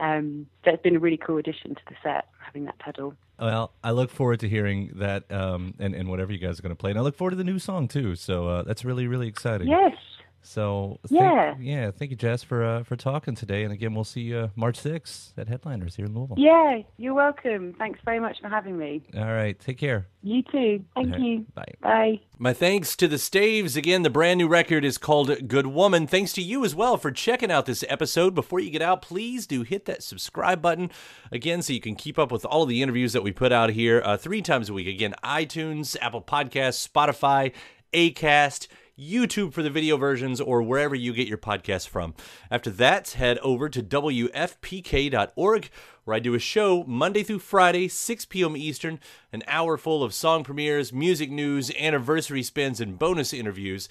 Um, 0.00 0.46
that's 0.64 0.82
been 0.82 0.96
a 0.96 0.98
really 0.98 1.16
cool 1.16 1.38
addition 1.38 1.74
to 1.74 1.80
the 1.88 1.94
set, 2.02 2.26
having 2.44 2.64
that 2.64 2.78
pedal. 2.78 3.14
Well, 3.38 3.72
I 3.82 3.92
look 3.92 4.10
forward 4.10 4.40
to 4.40 4.48
hearing 4.48 4.92
that 4.96 5.30
um, 5.30 5.74
and, 5.78 5.94
and 5.94 6.08
whatever 6.08 6.32
you 6.32 6.38
guys 6.38 6.58
are 6.58 6.62
going 6.62 6.74
to 6.74 6.76
play. 6.76 6.90
And 6.90 6.98
I 6.98 7.02
look 7.02 7.16
forward 7.16 7.30
to 7.30 7.36
the 7.36 7.44
new 7.44 7.58
song, 7.58 7.88
too. 7.88 8.16
So 8.16 8.48
uh, 8.48 8.62
that's 8.62 8.84
really, 8.84 9.06
really 9.06 9.28
exciting. 9.28 9.68
Yes. 9.68 9.94
So 10.42 10.98
thank, 11.06 11.20
yeah, 11.20 11.54
yeah. 11.60 11.90
Thank 11.90 12.10
you, 12.10 12.16
Jess, 12.16 12.42
for 12.42 12.64
uh, 12.64 12.82
for 12.82 12.96
talking 12.96 13.34
today. 13.34 13.64
And 13.64 13.72
again, 13.72 13.94
we'll 13.94 14.04
see 14.04 14.22
you 14.22 14.38
uh, 14.38 14.48
March 14.56 14.80
6th 14.80 15.32
at 15.36 15.48
Headliners 15.48 15.96
here 15.96 16.06
in 16.06 16.14
Louisville. 16.14 16.36
Yeah, 16.38 16.78
you're 16.96 17.14
welcome. 17.14 17.74
Thanks 17.74 18.00
very 18.04 18.20
much 18.20 18.40
for 18.40 18.48
having 18.48 18.78
me. 18.78 19.02
All 19.16 19.24
right, 19.24 19.58
take 19.58 19.78
care. 19.78 20.06
You 20.22 20.42
too. 20.42 20.84
Thank 20.94 21.12
right, 21.12 21.20
you. 21.20 21.46
Bye. 21.54 21.74
Bye. 21.80 22.20
My 22.38 22.52
thanks 22.52 22.96
to 22.96 23.08
the 23.08 23.18
Staves. 23.18 23.76
Again, 23.76 24.02
the 24.02 24.10
brand 24.10 24.38
new 24.38 24.48
record 24.48 24.84
is 24.84 24.98
called 24.98 25.48
Good 25.48 25.66
Woman. 25.66 26.06
Thanks 26.06 26.32
to 26.34 26.42
you 26.42 26.64
as 26.64 26.74
well 26.74 26.96
for 26.96 27.10
checking 27.10 27.50
out 27.50 27.66
this 27.66 27.84
episode. 27.88 28.34
Before 28.34 28.60
you 28.60 28.70
get 28.70 28.82
out, 28.82 29.02
please 29.02 29.46
do 29.46 29.62
hit 29.62 29.84
that 29.86 30.02
subscribe 30.02 30.62
button 30.62 30.90
again 31.30 31.62
so 31.62 31.72
you 31.72 31.80
can 31.80 31.96
keep 31.96 32.18
up 32.18 32.32
with 32.32 32.44
all 32.44 32.62
of 32.62 32.68
the 32.68 32.82
interviews 32.82 33.12
that 33.12 33.22
we 33.22 33.32
put 33.32 33.52
out 33.52 33.70
here 33.70 34.02
uh, 34.04 34.16
three 34.16 34.42
times 34.42 34.68
a 34.68 34.72
week. 34.72 34.88
Again, 34.88 35.14
iTunes, 35.22 35.96
Apple 36.00 36.22
Podcasts, 36.22 36.88
Spotify, 36.88 37.52
Acast. 37.92 38.68
YouTube 39.00 39.52
for 39.52 39.62
the 39.62 39.70
video 39.70 39.96
versions, 39.96 40.40
or 40.40 40.62
wherever 40.62 40.94
you 40.94 41.12
get 41.12 41.26
your 41.28 41.38
podcasts 41.38 41.88
from. 41.88 42.14
After 42.50 42.70
that, 42.70 43.10
head 43.10 43.38
over 43.38 43.68
to 43.68 43.82
WFPK.org, 43.82 45.70
where 46.04 46.16
I 46.16 46.20
do 46.20 46.34
a 46.34 46.38
show 46.38 46.84
Monday 46.84 47.22
through 47.22 47.38
Friday, 47.38 47.88
6 47.88 48.24
p.m. 48.26 48.56
Eastern, 48.56 49.00
an 49.32 49.42
hour 49.46 49.76
full 49.76 50.02
of 50.02 50.12
song 50.12 50.44
premieres, 50.44 50.92
music 50.92 51.30
news, 51.30 51.70
anniversary 51.78 52.42
spins, 52.42 52.80
and 52.80 52.98
bonus 52.98 53.32
interviews. 53.32 53.88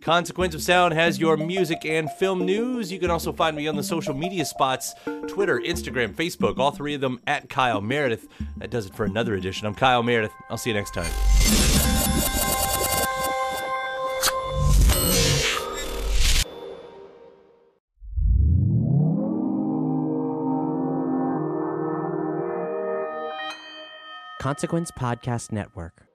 Consequence 0.00 0.54
of 0.54 0.62
Sound 0.62 0.94
has 0.94 1.20
your 1.20 1.36
music 1.36 1.84
and 1.84 2.10
film 2.10 2.44
news. 2.44 2.90
You 2.90 2.98
can 2.98 3.10
also 3.10 3.32
find 3.32 3.56
me 3.56 3.68
on 3.68 3.76
the 3.76 3.84
social 3.84 4.14
media 4.14 4.44
spots 4.44 4.94
Twitter, 5.28 5.60
Instagram, 5.60 6.12
Facebook, 6.12 6.58
all 6.58 6.72
three 6.72 6.94
of 6.94 7.00
them 7.00 7.20
at 7.28 7.48
Kyle 7.48 7.80
Meredith. 7.80 8.26
That 8.56 8.70
does 8.70 8.86
it 8.86 8.94
for 8.96 9.04
another 9.04 9.34
edition. 9.34 9.66
I'm 9.66 9.76
Kyle 9.76 10.02
Meredith. 10.02 10.32
I'll 10.50 10.58
see 10.58 10.70
you 10.70 10.76
next 10.76 10.92
time. 10.92 11.67
Consequence 24.38 24.92
Podcast 24.92 25.50
Network. 25.50 26.06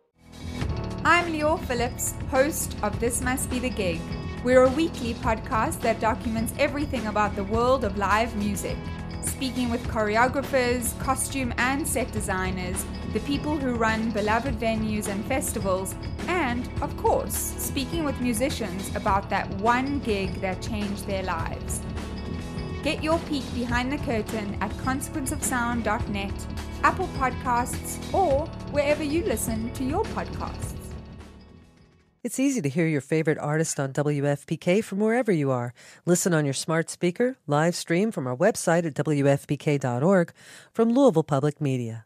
I'm 1.04 1.30
Leo 1.34 1.58
Phillips, 1.58 2.14
host 2.32 2.74
of 2.82 2.98
This 3.02 3.22
Must 3.22 3.50
Be 3.50 3.60
the 3.60 3.70
Gig. 3.70 4.00
We're 4.46 4.64
a 4.64 4.70
weekly 4.70 5.14
podcast 5.16 5.82
that 5.82 6.00
documents 6.00 6.54
everything 6.58 7.08
about 7.08 7.36
the 7.36 7.44
world 7.44 7.84
of 7.84 7.98
live 7.98 8.34
music, 8.38 8.78
speaking 9.22 9.70
with 9.70 9.86
choreographers, 9.90 10.98
costume 11.00 11.54
and 11.58 11.86
set 11.86 12.14
designers, 12.14 12.86
the 13.12 13.20
people 13.22 13.58
who 13.58 13.76
run 13.76 14.12
beloved 14.12 14.58
venues 14.58 15.10
and 15.10 15.26
festivals, 15.26 15.94
and, 16.28 16.70
of 16.82 16.96
course, 16.96 17.36
speaking 17.58 18.06
with 18.06 18.22
musicians 18.22 18.96
about 18.96 19.30
that 19.30 19.50
one 19.56 20.00
gig 20.00 20.40
that 20.40 20.62
changed 20.62 21.06
their 21.08 21.24
lives. 21.24 21.82
Get 22.84 23.04
your 23.04 23.20
peek 23.20 23.44
behind 23.54 23.92
the 23.92 23.98
curtain 23.98 24.58
at 24.62 24.72
consequenceofsound.net, 24.72 26.48
Apple 26.84 27.08
Podcasts, 27.18 28.14
or 28.14 28.46
wherever 28.72 29.04
you 29.04 29.24
listen 29.24 29.72
to 29.74 29.84
your 29.84 30.04
podcasts. 30.06 30.76
It's 32.24 32.40
easy 32.40 32.62
to 32.62 32.70
hear 32.70 32.88
your 32.88 33.02
favorite 33.02 33.38
artist 33.38 33.80
on 33.80 33.92
WFPK 33.92 34.82
from 34.82 35.00
wherever 35.00 35.32
you 35.32 35.52
are. 35.52 35.74
Listen 36.06 36.34
on 36.34 36.46
your 36.46 36.54
smart 36.54 36.90
speaker, 36.90 37.36
live 37.48 37.76
stream 37.76 38.12
from 38.12 38.28
our 38.28 38.36
website 38.36 38.86
at 38.86 38.94
WFPK.org, 38.94 40.32
from 40.72 40.94
Louisville 40.94 41.24
Public 41.24 41.60
Media. 41.60 42.06